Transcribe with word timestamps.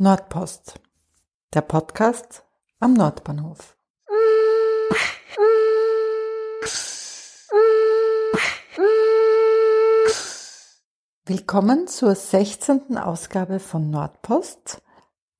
Nordpost, 0.00 0.74
der 1.54 1.60
Podcast 1.60 2.44
am 2.78 2.94
Nordbahnhof. 2.94 3.76
Willkommen 11.26 11.88
zur 11.88 12.14
16. 12.14 12.96
Ausgabe 12.96 13.58
von 13.58 13.90
Nordpost. 13.90 14.80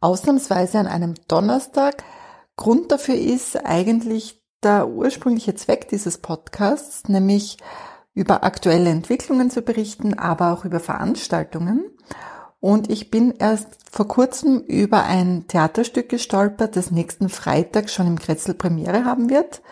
Ausnahmsweise 0.00 0.80
an 0.80 0.88
einem 0.88 1.14
Donnerstag. 1.28 2.02
Grund 2.56 2.90
dafür 2.90 3.14
ist 3.14 3.64
eigentlich 3.64 4.42
der 4.64 4.88
ursprüngliche 4.88 5.54
Zweck 5.54 5.86
dieses 5.88 6.18
Podcasts, 6.18 7.08
nämlich 7.08 7.58
über 8.12 8.42
aktuelle 8.42 8.90
Entwicklungen 8.90 9.50
zu 9.50 9.62
berichten, 9.62 10.18
aber 10.18 10.52
auch 10.52 10.64
über 10.64 10.80
Veranstaltungen. 10.80 11.96
Und 12.60 12.90
ich 12.90 13.10
bin 13.10 13.34
erst 13.38 13.68
vor 13.90 14.08
kurzem 14.08 14.60
über 14.60 15.04
ein 15.04 15.46
Theaterstück 15.46 16.08
gestolpert, 16.08 16.74
das 16.74 16.90
nächsten 16.90 17.28
Freitag 17.28 17.88
schon 17.88 18.06
im 18.08 18.18
Kretzel 18.18 18.54
Premiere 18.54 19.04
haben 19.04 19.30
wird. 19.30 19.62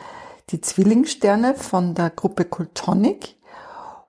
Die 0.51 0.61
Zwillingssterne 0.61 1.55
von 1.55 1.95
der 1.95 2.11
Gruppe 2.11 2.45
Kultonic. 2.45 3.35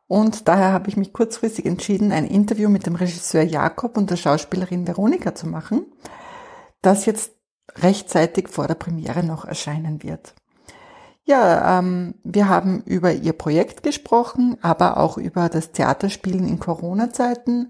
Und 0.08 0.48
daher 0.48 0.71
habe 0.71 0.90
ich 0.90 0.98
mich 0.98 1.12
kurzfristig 1.12 1.66
entschieden, 1.66 2.12
ein 2.12 2.26
Interview 2.26 2.70
mit 2.70 2.85
dem 2.85 2.95
Regisseur 2.95 3.41
Jakob 3.41 3.98
und 3.98 4.12
der 4.12 4.16
Schauspielerin 4.16 4.88
Veronika 4.88 5.34
zu 5.34 5.48
machen, 5.48 5.85
das 6.82 7.05
jetzt 7.05 7.32
rechtzeitig 7.76 8.48
vor 8.48 8.68
der 8.68 8.76
Premiere 8.76 9.23
noch 9.23 9.44
erscheinen 9.44 10.04
wird. 10.04 10.34
Ja, 11.26 11.80
ähm, 11.80 12.13
wir 12.23 12.48
haben 12.48 12.84
über 12.85 13.12
ihr 13.12 13.34
Projekt 13.34 13.84
gesprochen, 13.84 14.57
aber 14.62 14.96
auch 14.98 15.18
über 15.18 15.49
das 15.49 15.73
Theaterspielen 15.73 16.48
in 16.48 16.59
Corona-Zeiten 16.59 17.70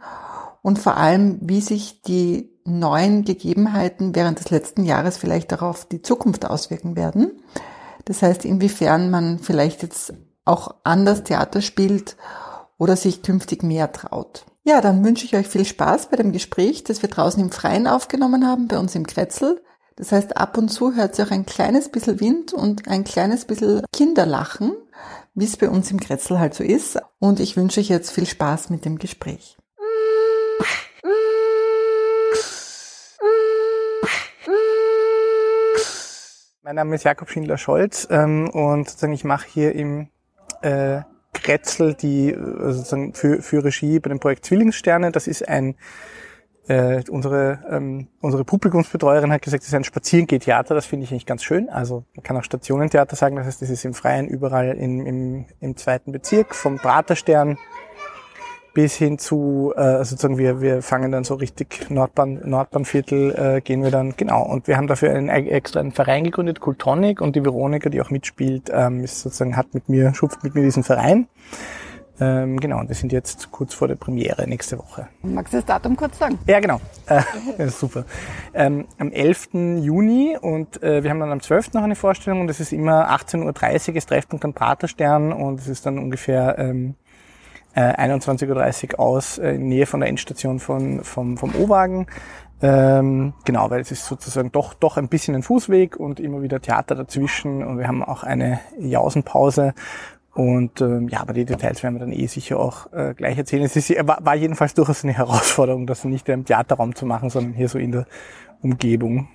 und 0.67 0.79
vor 0.79 0.97
allem, 0.97 1.37
wie 1.39 1.61
sich 1.61 2.01
die 2.01 2.49
neuen 2.65 3.23
Gegebenheiten 3.23 4.13
während 4.13 4.39
des 4.39 4.49
letzten 4.49 4.83
Jahres 4.83 5.17
vielleicht 5.17 5.53
darauf 5.53 5.85
die 5.85 6.01
Zukunft 6.01 6.45
auswirken 6.45 6.97
werden. 6.97 7.31
Das 8.03 8.21
heißt, 8.21 8.43
inwiefern 8.43 9.09
man 9.09 9.39
vielleicht 9.39 9.81
jetzt 9.81 10.13
auch 10.43 10.75
anders 10.83 11.23
Theater 11.23 11.61
spielt 11.61 12.17
oder 12.77 12.97
sich 12.97 13.21
künftig 13.21 13.63
mehr 13.63 13.93
traut. 13.93 14.43
Ja, 14.65 14.81
dann 14.81 15.05
wünsche 15.05 15.23
ich 15.23 15.37
euch 15.37 15.47
viel 15.47 15.63
Spaß 15.63 16.09
bei 16.09 16.17
dem 16.17 16.33
Gespräch, 16.33 16.83
das 16.83 17.01
wir 17.01 17.07
draußen 17.07 17.41
im 17.41 17.51
Freien 17.53 17.87
aufgenommen 17.87 18.45
haben, 18.45 18.67
bei 18.67 18.77
uns 18.77 18.93
im 18.93 19.07
Kretzel. 19.07 19.61
Das 19.95 20.11
heißt, 20.11 20.35
ab 20.35 20.57
und 20.57 20.67
zu 20.67 20.95
hört 20.95 21.15
sich 21.15 21.25
auch 21.25 21.31
ein 21.31 21.45
kleines 21.45 21.87
bisschen 21.87 22.19
Wind 22.19 22.51
und 22.51 22.89
ein 22.89 23.05
kleines 23.05 23.45
bisschen 23.45 23.83
Kinderlachen, 23.93 24.73
wie 25.33 25.45
es 25.45 25.55
bei 25.55 25.69
uns 25.69 25.91
im 25.91 26.01
Kretzel 26.01 26.39
halt 26.39 26.55
so 26.55 26.65
ist. 26.65 26.99
Und 27.19 27.39
ich 27.39 27.55
wünsche 27.55 27.79
euch 27.79 27.87
jetzt 27.87 28.11
viel 28.11 28.25
Spaß 28.25 28.69
mit 28.69 28.83
dem 28.83 28.99
Gespräch. 28.99 29.57
Mein 36.67 36.75
Name 36.75 36.95
ist 36.95 37.05
Jakob 37.05 37.29
Schindler-Scholz 37.29 38.09
ähm, 38.11 38.49
und 38.49 38.89
sozusagen 38.89 39.13
ich 39.13 39.23
mache 39.23 39.47
hier 39.47 39.73
im 39.73 40.09
äh, 40.61 40.99
Kretzel 41.31 41.93
die 41.93 42.35
also 42.35 42.79
sozusagen 42.79 43.13
für, 43.13 43.41
für 43.41 43.63
Regie 43.63 43.99
bei 43.99 44.09
dem 44.09 44.19
Projekt 44.19 44.43
Zwillingssterne. 44.43 45.13
Das 45.13 45.27
ist 45.27 45.47
ein 45.47 45.75
äh, 46.67 47.03
unsere 47.09 47.59
ähm, 47.71 48.09
unsere 48.19 48.43
Publikumsbetreuerin 48.43 49.31
hat 49.31 49.41
gesagt, 49.43 49.63
das 49.63 49.69
ist 49.69 49.75
ein 49.75 49.85
Spazierengeh-Theater. 49.85 50.75
Das 50.75 50.85
finde 50.85 51.05
ich 51.05 51.11
eigentlich 51.11 51.25
ganz 51.25 51.41
schön. 51.41 51.69
Also 51.69 52.03
man 52.15 52.23
kann 52.23 52.35
auch 52.35 52.43
Stationentheater 52.43 53.15
sagen. 53.15 53.37
Das 53.37 53.45
heißt, 53.45 53.61
das 53.61 53.69
ist 53.69 53.85
im 53.85 53.93
Freien 53.93 54.27
überall 54.27 54.71
in, 54.71 55.05
im, 55.05 55.45
im 55.61 55.77
zweiten 55.77 56.11
Bezirk 56.11 56.53
vom 56.53 56.77
Praterstern 56.77 57.57
bis 58.77 58.95
hin 58.95 59.17
zu, 59.17 59.73
äh, 59.75 59.79
also 59.79 60.11
sozusagen 60.11 60.37
wir, 60.37 60.61
wir 60.61 60.83
fangen 60.83 61.11
dann 61.11 61.23
so 61.23 61.33
richtig 61.33 61.89
Nordbahn, 61.89 62.47
Nordbahnviertel 62.47 63.55
äh, 63.55 63.61
gehen 63.61 63.81
wir 63.81 63.89
dann, 63.89 64.13
genau. 64.15 64.43
Und 64.43 64.67
wir 64.67 64.77
haben 64.77 64.85
dafür 64.85 65.15
einen 65.15 65.29
extra 65.29 65.79
einen 65.79 65.93
Verein 65.93 66.25
gegründet, 66.25 66.59
Kultonic, 66.59 67.19
und 67.19 67.35
die 67.35 67.43
Veronika, 67.43 67.89
die 67.89 67.99
auch 68.01 68.11
mitspielt, 68.11 68.69
ähm, 68.71 69.03
ist 69.03 69.21
sozusagen, 69.21 69.57
hat 69.57 69.73
mit 69.73 69.89
mir, 69.89 70.13
schupft 70.13 70.43
mit 70.43 70.53
mir 70.53 70.61
diesen 70.61 70.83
Verein. 70.83 71.27
Ähm, 72.19 72.59
genau, 72.59 72.79
und 72.79 72.87
wir 72.87 72.95
sind 72.95 73.11
jetzt 73.11 73.51
kurz 73.51 73.73
vor 73.73 73.87
der 73.87 73.95
Premiere 73.95 74.47
nächste 74.47 74.77
Woche. 74.77 75.07
Magst 75.23 75.53
du 75.53 75.57
das 75.57 75.65
Datum 75.65 75.95
kurz 75.95 76.19
sagen? 76.19 76.37
Ja, 76.45 76.59
genau. 76.59 76.79
Äh, 77.07 77.67
super. 77.69 78.05
Ähm, 78.53 78.85
am 78.99 79.11
11. 79.11 79.49
Juni 79.81 80.37
und 80.39 80.83
äh, 80.83 81.01
wir 81.01 81.09
haben 81.09 81.19
dann 81.19 81.31
am 81.31 81.41
12. 81.41 81.73
noch 81.73 81.81
eine 81.81 81.95
Vorstellung 81.95 82.41
und 82.41 82.49
es 82.51 82.59
ist 82.59 82.73
immer 82.73 83.09
18.30 83.09 83.89
Uhr, 83.89 83.95
ist 83.95 84.09
Treffpunkt 84.09 84.45
am 84.45 84.53
Praterstern 84.53 85.33
und 85.33 85.61
es 85.61 85.67
ist 85.67 85.87
dann 85.87 85.97
ungefähr 85.97 86.59
ähm, 86.59 86.93
21.30 87.81 88.83
äh, 88.83 88.93
Uhr 88.93 88.99
aus, 88.99 89.37
äh, 89.37 89.51
in 89.51 89.67
Nähe 89.67 89.85
von 89.85 89.99
der 89.99 90.09
Endstation 90.09 90.59
von, 90.59 91.03
vom, 91.03 91.37
vom 91.37 91.53
O-Wagen. 91.55 92.07
Ähm, 92.61 93.33
genau, 93.45 93.69
weil 93.69 93.81
es 93.81 93.91
ist 93.91 94.05
sozusagen 94.05 94.51
doch, 94.51 94.73
doch 94.73 94.97
ein 94.97 95.09
bisschen 95.09 95.35
ein 95.35 95.43
Fußweg 95.43 95.95
und 95.97 96.19
immer 96.19 96.41
wieder 96.41 96.59
Theater 96.59 96.95
dazwischen 96.95 97.63
und 97.63 97.77
wir 97.77 97.87
haben 97.87 98.03
auch 98.03 98.23
eine 98.23 98.59
Jausenpause 98.79 99.75
und 100.37 100.81
ähm, 100.81 101.07
ja, 101.09 101.21
aber 101.21 101.33
die 101.33 101.45
Details 101.45 101.81
werden 101.81 101.95
wir 101.95 101.99
dann 101.99 102.11
eh 102.11 102.27
sicher 102.27 102.59
auch 102.59 102.93
äh, 102.93 103.15
gleich 103.15 103.39
erzählen. 103.39 103.63
Es 103.63 103.75
ist, 103.75 103.89
war, 104.07 104.19
war 104.21 104.35
jedenfalls 104.35 104.75
durchaus 104.75 105.03
eine 105.03 105.13
Herausforderung, 105.17 105.87
das 105.87 106.03
nicht 106.03 106.29
im 106.29 106.45
Theaterraum 106.45 106.93
zu 106.93 107.07
machen, 107.07 107.31
sondern 107.31 107.53
hier 107.53 107.69
so 107.69 107.79
in 107.79 107.91
der 107.91 108.05
Umgebung. 108.61 109.27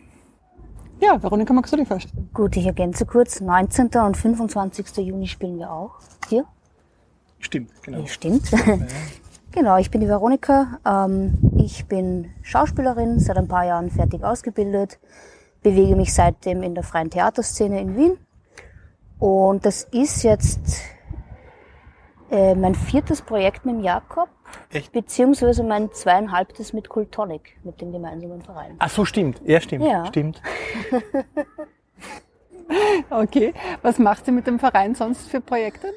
Ja, 1.01 1.21
Veronika, 1.21 1.53
magst 1.53 1.73
du 1.73 1.77
dich 1.77 1.89
vorstellen? 1.89 2.31
Gut, 2.33 2.57
ich 2.57 2.67
ergänze 2.67 3.05
kurz. 3.05 3.41
19. 3.41 3.89
und 4.05 4.17
25. 4.17 4.97
Juni 4.99 5.27
spielen 5.27 5.59
wir 5.59 5.73
auch 5.73 5.99
hier. 6.29 6.45
Stimmt, 7.43 7.71
genau. 7.83 8.07
Stimmt. 8.07 8.51
Genau, 9.55 9.77
ich 9.77 9.91
bin 9.91 10.01
die 10.01 10.09
Veronika. 10.09 10.79
Ähm, 10.87 11.37
ich 11.59 11.85
bin 11.85 12.33
Schauspielerin, 12.41 13.21
seit 13.21 13.37
ein 13.37 13.49
paar 13.49 13.67
Jahren 13.67 13.91
fertig 13.91 14.25
ausgebildet, 14.25 14.99
bewege 15.63 15.95
mich 15.95 16.15
seitdem 16.15 16.63
in 16.63 16.75
der 16.75 16.83
freien 16.83 17.11
Theaterszene 17.11 17.79
in 17.79 17.95
Wien. 17.95 18.17
Und 19.19 19.67
das 19.67 19.85
ist 19.93 20.23
jetzt 20.23 20.81
äh, 22.31 22.55
mein 22.55 22.75
viertes 22.75 23.21
Projekt 23.21 23.67
mit 23.67 23.75
dem 23.75 23.83
Jakob. 23.83 24.31
Echt? 24.71 24.91
Beziehungsweise 24.93 25.63
mein 25.63 25.93
zweieinhalbtes 25.93 26.73
mit 26.73 26.89
Kultonic, 26.89 27.59
mit 27.63 27.79
dem 27.83 27.93
gemeinsamen 27.93 28.41
Verein. 28.41 28.77
Ach 28.79 28.89
so, 28.89 29.05
stimmt. 29.05 29.43
Ja, 29.45 29.61
stimmt. 29.61 29.85
Ja. 29.85 30.07
Stimmt. 30.07 30.41
okay. 33.11 33.53
Was 33.83 33.99
macht 33.99 34.27
ihr 34.27 34.33
mit 34.33 34.47
dem 34.47 34.59
Verein 34.59 34.95
sonst 34.95 35.29
für 35.29 35.43
Projekte? 35.43 35.93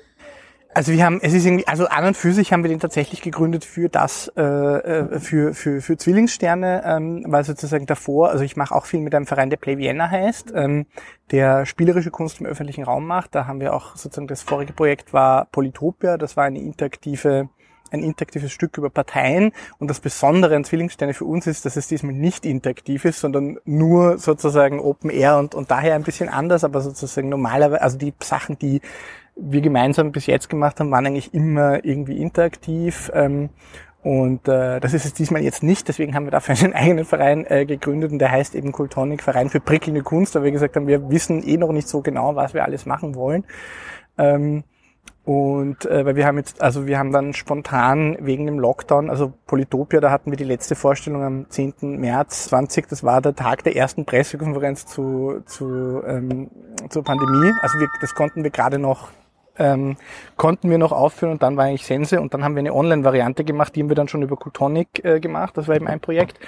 Also 0.75 0.91
wir 0.91 1.05
haben, 1.05 1.21
es 1.21 1.33
ist 1.33 1.45
irgendwie, 1.45 1.65
also 1.67 1.87
an 1.87 2.03
und 2.03 2.17
für 2.17 2.33
sich 2.33 2.51
haben 2.51 2.61
wir 2.61 2.69
den 2.69 2.81
tatsächlich 2.81 3.21
gegründet 3.21 3.63
für 3.63 3.87
das, 3.87 4.29
äh, 4.35 4.41
äh, 4.43 5.19
für, 5.21 5.53
für, 5.53 5.79
für 5.79 5.95
Zwillingssterne, 5.95 6.83
ähm, 6.85 7.23
weil 7.29 7.45
sozusagen 7.45 7.85
davor, 7.85 8.31
also 8.31 8.43
ich 8.43 8.57
mache 8.57 8.75
auch 8.75 8.85
viel 8.85 8.99
mit 8.99 9.15
einem 9.15 9.25
Verein, 9.25 9.49
der 9.49 9.55
Play 9.55 9.77
Vienna 9.77 10.09
heißt, 10.09 10.51
ähm, 10.53 10.85
der 11.31 11.65
spielerische 11.65 12.11
Kunst 12.11 12.41
im 12.41 12.45
öffentlichen 12.45 12.83
Raum 12.83 13.07
macht. 13.07 13.35
Da 13.35 13.47
haben 13.47 13.61
wir 13.61 13.73
auch 13.73 13.95
sozusagen, 13.95 14.27
das 14.27 14.41
vorige 14.41 14.73
Projekt 14.73 15.13
war 15.13 15.45
Polytopia, 15.45 16.17
das 16.17 16.35
war 16.35 16.43
eine 16.43 16.59
interaktive 16.59 17.47
ein 17.91 18.03
interaktives 18.03 18.51
Stück 18.51 18.77
über 18.77 18.89
Parteien. 18.89 19.51
Und 19.77 19.89
das 19.89 19.99
Besondere 19.99 20.55
an 20.55 20.65
Zwillingssterne 20.65 21.13
für 21.13 21.23
uns 21.23 21.47
ist, 21.47 21.65
dass 21.65 21.77
es 21.77 21.87
diesmal 21.87 22.13
nicht 22.13 22.45
interaktiv 22.45 23.05
ist, 23.05 23.21
sondern 23.21 23.59
nur 23.63 24.17
sozusagen 24.17 24.79
Open 24.79 25.09
Air 25.09 25.37
und, 25.37 25.55
und 25.55 25.71
daher 25.71 25.95
ein 25.95 26.03
bisschen 26.03 26.27
anders, 26.27 26.63
aber 26.63 26.81
sozusagen 26.81 27.29
normalerweise, 27.29 27.81
also 27.81 27.97
die 27.97 28.13
Sachen, 28.19 28.57
die 28.57 28.81
wir 29.35 29.61
gemeinsam 29.61 30.11
bis 30.11 30.25
jetzt 30.27 30.49
gemacht 30.49 30.79
haben, 30.79 30.91
waren 30.91 31.05
eigentlich 31.05 31.33
immer 31.33 31.83
irgendwie 31.83 32.21
interaktiv. 32.21 33.11
Ähm, 33.13 33.49
und 34.05 34.47
äh, 34.47 34.79
das 34.79 34.93
ist 34.93 35.05
es 35.05 35.13
diesmal 35.15 35.41
jetzt 35.41 35.63
nicht, 35.63 35.87
deswegen 35.87 36.13
haben 36.13 36.25
wir 36.25 36.31
dafür 36.31 36.55
einen 36.55 36.73
eigenen 36.75 37.05
Verein 37.05 37.43
äh, 37.47 37.65
gegründet 37.65 38.11
und 38.11 38.19
der 38.19 38.31
heißt 38.31 38.53
eben 38.53 38.71
Kultonic, 38.71 39.23
Verein 39.23 39.49
für 39.49 39.59
prickelnde 39.59 40.03
Kunst, 40.03 40.35
weil 40.35 40.43
wir 40.43 40.51
gesagt 40.51 40.75
haben, 40.75 40.85
wir 40.85 41.09
wissen 41.09 41.41
eh 41.41 41.57
noch 41.57 41.71
nicht 41.71 41.87
so 41.87 42.01
genau, 42.01 42.35
was 42.35 42.53
wir 42.53 42.63
alles 42.63 42.85
machen 42.85 43.15
wollen. 43.15 43.45
Ähm, 44.19 44.63
und 45.23 45.87
äh, 45.87 46.05
weil 46.05 46.15
wir 46.15 46.27
haben 46.27 46.37
jetzt, 46.37 46.61
also 46.61 46.85
wir 46.85 46.99
haben 46.99 47.11
dann 47.11 47.33
spontan 47.33 48.15
wegen 48.19 48.45
dem 48.45 48.59
Lockdown, 48.59 49.09
also 49.09 49.33
Polytopia, 49.47 49.99
da 49.99 50.11
hatten 50.11 50.29
wir 50.29 50.37
die 50.37 50.43
letzte 50.43 50.75
Vorstellung 50.75 51.23
am 51.23 51.49
10. 51.49 51.99
März 51.99 52.45
20, 52.45 52.87
das 52.87 53.03
war 53.03 53.21
der 53.21 53.35
Tag 53.35 53.63
der 53.63 53.75
ersten 53.75 54.05
Pressekonferenz 54.05 54.85
zu, 54.85 55.41
zu, 55.47 56.03
ähm, 56.05 56.51
zur 56.89 57.03
Pandemie. 57.03 57.51
Also 57.63 57.79
wir, 57.79 57.87
das 58.01 58.13
konnten 58.13 58.43
wir 58.43 58.51
gerade 58.51 58.77
noch 58.77 59.09
ähm, 59.57 59.97
konnten 60.37 60.69
wir 60.69 60.77
noch 60.77 60.91
aufführen 60.91 61.33
und 61.33 61.43
dann 61.43 61.57
war 61.57 61.65
eigentlich 61.65 61.85
Sense 61.85 62.19
und 62.19 62.33
dann 62.33 62.43
haben 62.43 62.55
wir 62.55 62.59
eine 62.59 62.73
Online-Variante 62.73 63.43
gemacht, 63.43 63.75
die 63.75 63.81
haben 63.81 63.89
wir 63.89 63.95
dann 63.95 64.07
schon 64.07 64.21
über 64.21 64.37
Qtonic 64.37 65.03
äh, 65.03 65.19
gemacht, 65.19 65.57
das 65.57 65.67
war 65.67 65.75
eben 65.75 65.87
ein 65.87 65.99
Projekt. 65.99 66.39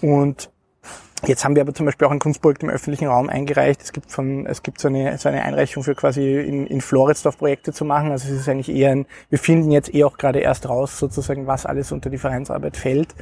Und 0.00 0.50
Jetzt 1.26 1.44
haben 1.44 1.54
wir 1.54 1.62
aber 1.62 1.74
zum 1.74 1.84
Beispiel 1.84 2.06
auch 2.06 2.12
ein 2.12 2.18
Kunstprojekt 2.18 2.62
im 2.62 2.70
öffentlichen 2.70 3.06
Raum 3.06 3.28
eingereicht. 3.28 3.82
Es 3.82 3.92
gibt 3.92 4.10
von, 4.10 4.46
es 4.46 4.62
gibt 4.62 4.80
so 4.80 4.88
eine, 4.88 5.18
so 5.18 5.28
eine 5.28 5.42
Einreichung 5.42 5.82
für 5.82 5.94
quasi 5.94 6.40
in, 6.40 6.66
in 6.66 6.80
Floridsdorf 6.80 7.36
Projekte 7.36 7.74
zu 7.74 7.84
machen. 7.84 8.10
Also 8.10 8.32
es 8.32 8.40
ist 8.40 8.48
eigentlich 8.48 8.74
eher 8.74 8.92
ein, 8.92 9.06
wir 9.28 9.38
finden 9.38 9.70
jetzt 9.70 9.94
eh 9.94 10.04
auch 10.04 10.16
gerade 10.16 10.38
erst 10.38 10.68
raus, 10.68 10.98
sozusagen, 10.98 11.46
was 11.46 11.66
alles 11.66 11.92
unter 11.92 12.08
die 12.08 12.16
Vereinsarbeit 12.16 12.78
fällt. 12.78 13.14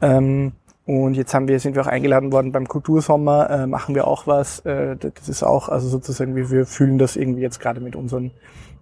Ähm, 0.00 0.52
und 0.86 1.14
jetzt 1.14 1.32
haben 1.32 1.48
wir, 1.48 1.58
sind 1.60 1.74
wir 1.74 1.82
auch 1.82 1.86
eingeladen 1.86 2.30
worden 2.30 2.52
beim 2.52 2.68
Kultursommer, 2.68 3.48
äh, 3.48 3.66
machen 3.66 3.94
wir 3.94 4.06
auch 4.06 4.26
was. 4.26 4.60
Äh, 4.60 4.96
das 4.96 5.28
ist 5.28 5.42
auch, 5.42 5.70
also 5.70 5.88
sozusagen, 5.88 6.36
wir, 6.36 6.50
wir 6.50 6.66
fühlen 6.66 6.98
das 6.98 7.16
irgendwie 7.16 7.40
jetzt 7.40 7.58
gerade 7.58 7.80
mit 7.80 7.96
unseren 7.96 8.32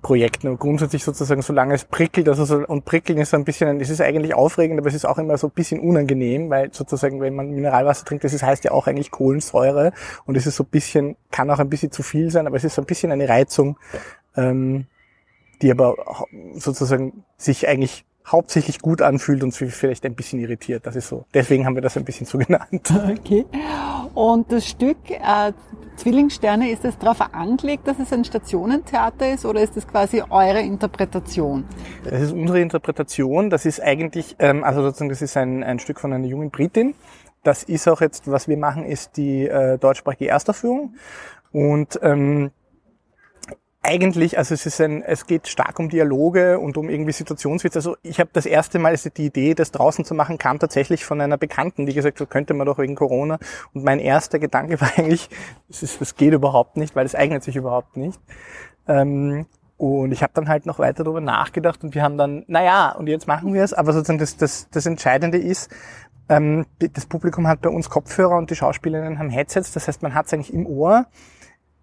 Projekten 0.03 0.49
und 0.49 0.59
grundsätzlich 0.59 1.05
sozusagen, 1.05 1.43
solange 1.43 1.75
es 1.75 1.85
prickelt, 1.85 2.29
also 2.29 2.45
so, 2.45 2.57
und 2.67 2.85
prickeln 2.85 3.19
ist 3.19 3.31
so 3.31 3.37
ein 3.37 3.45
bisschen, 3.45 3.81
es 3.81 3.89
ist 3.89 4.01
eigentlich 4.01 4.35
aufregend, 4.35 4.81
aber 4.81 4.89
es 4.89 4.95
ist 4.95 5.05
auch 5.05 5.17
immer 5.17 5.39
so 5.39 5.47
ein 5.47 5.53
bisschen 5.53 5.79
unangenehm, 5.79 6.51
weil 6.51 6.75
sozusagen, 6.75 7.21
wenn 7.21 7.37
man 7.37 7.53
Mineralwasser 7.53 8.05
trinkt, 8.05 8.25
das 8.25 8.33
ist, 8.33 8.43
heißt 8.43 8.65
ja 8.65 8.73
auch 8.73 8.89
eigentlich 8.89 9.13
Kohlensäure 9.13 9.93
und 10.27 10.37
es 10.37 10.45
ist 10.45 10.57
so 10.57 10.65
ein 10.65 10.71
bisschen, 10.71 11.15
kann 11.31 11.49
auch 11.51 11.61
ein 11.61 11.71
bisschen 11.71 11.93
zu 11.93 12.03
viel 12.03 12.33
sein, 12.33 12.49
aber 12.49 12.57
es 12.57 12.65
ist 12.65 12.75
so 12.75 12.83
ein 12.83 12.87
bisschen 12.87 13.13
eine 13.13 13.29
Reizung, 13.29 13.79
ähm, 14.37 14.87
die 15.63 15.71
aber 15.71 15.95
sozusagen 16.55 17.23
sich 17.37 17.69
eigentlich 17.69 18.05
hauptsächlich 18.27 18.81
gut 18.81 19.03
anfühlt 19.03 19.43
und 19.43 19.53
vielleicht 19.53 20.05
ein 20.07 20.15
bisschen 20.15 20.41
irritiert. 20.41 20.87
Das 20.87 20.97
ist 20.97 21.09
so. 21.09 21.25
Deswegen 21.35 21.67
haben 21.67 21.75
wir 21.75 21.83
das 21.83 21.97
ein 21.97 22.05
bisschen 22.05 22.27
so 22.27 22.39
genannt. 22.39 22.93
Okay. 23.19 23.45
Und 24.15 24.53
das 24.53 24.67
Stück 24.67 24.99
äh, 25.11 25.53
Zwillingssterne, 25.97 26.71
ist 26.71 26.85
es 26.85 26.99
darauf 26.99 27.21
angelegt, 27.33 27.87
dass 27.87 27.99
es 27.99 28.13
ein 28.13 28.25
Stationentheater 28.25 29.33
ist 29.33 29.45
oder 29.45 29.63
ist 29.63 29.77
es 29.77 29.87
quasi 29.87 30.23
eure 30.31 30.61
Interpretation? 30.61 31.65
Das 32.05 32.21
ist 32.21 32.33
unsere 32.33 32.61
Interpretation. 32.61 33.51
Das 33.51 33.67
ist 33.67 33.81
eigentlich, 33.81 34.37
ähm, 34.39 34.65
also 34.65 34.83
sozusagen, 34.83 35.11
das 35.11 35.23
ist 35.23 35.37
ein, 35.37 35.63
ein 35.63 35.79
Stück 35.79 36.01
von 36.01 36.13
einer 36.13 36.27
jungen 36.27 36.51
Britin. 36.51 36.95
Das 37.43 37.63
ist 37.63 37.89
auch 37.89 38.01
jetzt, 38.01 38.31
was 38.31 38.49
wir 38.49 38.57
machen, 38.57 38.85
ist 38.85 39.17
die 39.17 39.47
äh, 39.47 39.79
deutschsprachige 39.79 40.31
Erstaufführung. 40.31 40.95
Und 41.53 41.99
ähm, 42.03 42.51
eigentlich, 43.83 44.39
also 44.39 44.55
es 44.55 44.65
ist 44.65 44.81
ein, 44.81 45.03
es 45.03 45.27
geht 45.27 45.49
stark 45.49 45.79
um 45.81 45.89
Dialoge 45.89 46.61
und 46.61 46.77
um 46.77 46.89
irgendwie 46.89 47.13
Situationswitze. 47.13 47.79
Also 47.79 47.97
ich 48.03 48.21
habe 48.21 48.31
das 48.33 48.47
erste 48.47 48.79
Mal 48.79 48.91
also 48.91 49.11
die 49.11 49.27
Idee, 49.27 49.55
das 49.55 49.73
draußen 49.73 50.05
zu 50.05 50.15
machen, 50.15 50.39
kam 50.39 50.61
tatsächlich 50.61 51.05
von 51.05 51.21
einer 51.21 51.37
Bekannten, 51.37 51.87
die 51.87 51.95
gesagt 51.95 52.21
hat, 52.21 52.31
könnte 52.31 52.55
man 52.55 52.67
doch 52.67 52.79
wegen 52.79 52.95
Corona. 52.95 53.39
Und 53.75 53.85
mein 53.85 53.99
erster 53.99 54.39
Gedanke 54.39 54.81
war 54.81 54.91
eigentlich, 54.97 55.29
das, 55.69 55.83
ist, 55.83 56.01
das 56.01 56.15
geht 56.15 56.33
überhaupt 56.33 56.77
nicht, 56.77 56.95
weil 56.95 57.07
es 57.07 57.17
eignet 57.17 57.43
sich 57.43 57.57
überhaupt 57.57 57.97
nicht. 57.97 58.21
Ähm, 58.87 59.47
und 59.79 60.13
ich 60.13 60.23
habe 60.23 60.33
dann 60.35 60.49
halt 60.49 60.65
noch 60.65 60.79
weiter 60.79 61.03
darüber 61.03 61.21
nachgedacht 61.21 61.83
und 61.83 61.97
wir 61.97 62.05
haben 62.05 62.17
dann, 62.17 62.45
naja, 62.47 62.93
und 62.93 63.09
jetzt 63.09 63.27
machen 63.27 63.53
wir 63.53 63.65
es. 63.65 63.73
Aber 63.73 63.93
sozusagen 63.93 64.21
das, 64.21 64.37
das, 64.37 64.69
das 64.71 64.87
Entscheidende 64.87 65.39
ist, 65.39 65.73
ähm, 66.29 66.67
das 66.79 67.07
Publikum 67.07 67.49
hat 67.49 67.63
bei 67.63 67.69
uns 67.69 67.91
Kopfhörer 67.91 68.37
und 68.37 68.49
die 68.49 68.55
Schauspielerinnen 68.55 69.19
haben 69.19 69.31
Headsets. 69.31 69.73
Das 69.73 69.89
heißt, 69.89 70.03
man 70.03 70.15
hat 70.15 70.27
es 70.27 70.33
eigentlich 70.33 70.55
im 70.55 70.67
Ohr 70.67 71.07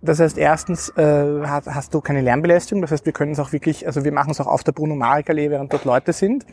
das 0.02 0.20
heißt, 0.20 0.38
erstens 0.38 0.90
äh, 0.98 1.42
hast, 1.46 1.68
hast 1.68 1.94
du 1.94 2.02
keine 2.02 2.22
Lärmbelästigung. 2.22 2.82
Das 2.82 2.92
heißt, 2.92 3.06
wir 3.06 3.14
können 3.14 3.34
es 3.34 3.40
auch 3.40 3.52
wirklich, 3.52 3.86
also 3.86 4.04
wir 4.04 4.14
machen 4.14 4.32
es 4.32 4.40
auch 4.40 4.48
auf 4.48 4.64
der 4.64 4.72
Bruno 4.72 4.96
Marek 4.96 5.30
Allee, 5.30 5.50
während 5.50 5.74
dort 5.74 5.86
Leute 5.86 6.14
sind. 6.14 6.46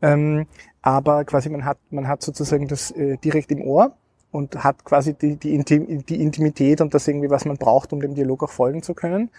Ähm, 0.00 0.46
aber 0.82 1.24
quasi 1.24 1.48
man 1.48 1.64
hat, 1.64 1.78
man 1.90 2.06
hat 2.06 2.22
sozusagen 2.22 2.68
das 2.68 2.90
äh, 2.92 3.16
direkt 3.16 3.50
im 3.50 3.62
Ohr 3.62 3.96
und 4.30 4.62
hat 4.62 4.84
quasi 4.84 5.14
die, 5.14 5.36
die, 5.36 5.54
Intim 5.54 6.04
die 6.06 6.20
Intimität 6.20 6.80
und 6.80 6.94
das 6.94 7.08
irgendwie, 7.08 7.30
was 7.30 7.44
man 7.44 7.56
braucht, 7.56 7.92
um 7.92 8.00
dem 8.00 8.14
Dialog 8.14 8.44
auch 8.44 8.50
folgen 8.50 8.82
zu 8.82 8.94
können. 8.94 9.30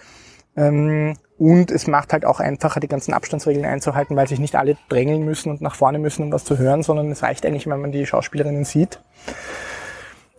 Ähm, 0.58 1.16
und 1.38 1.70
es 1.70 1.88
macht 1.88 2.14
halt 2.14 2.26
auch 2.26 2.40
einfacher, 2.40 2.80
die 2.80 2.88
ganzen 2.88 3.14
Abstandsregeln 3.14 3.66
einzuhalten, 3.66 4.16
weil 4.16 4.28
sich 4.28 4.40
nicht 4.40 4.56
alle 4.56 4.78
drängeln 4.88 5.24
müssen 5.24 5.50
und 5.50 5.62
nach 5.62 5.76
vorne 5.76 6.00
müssen, 6.00 6.24
um 6.24 6.32
was 6.32 6.46
zu 6.46 6.58
hören, 6.58 6.82
sondern 6.82 7.12
es 7.12 7.24
reicht 7.24 7.46
eigentlich, 7.46 7.68
wenn 7.68 7.82
man 7.82 7.92
die 7.92 8.06
Schauspielerinnen 8.06 8.64
sieht. 8.64 9.02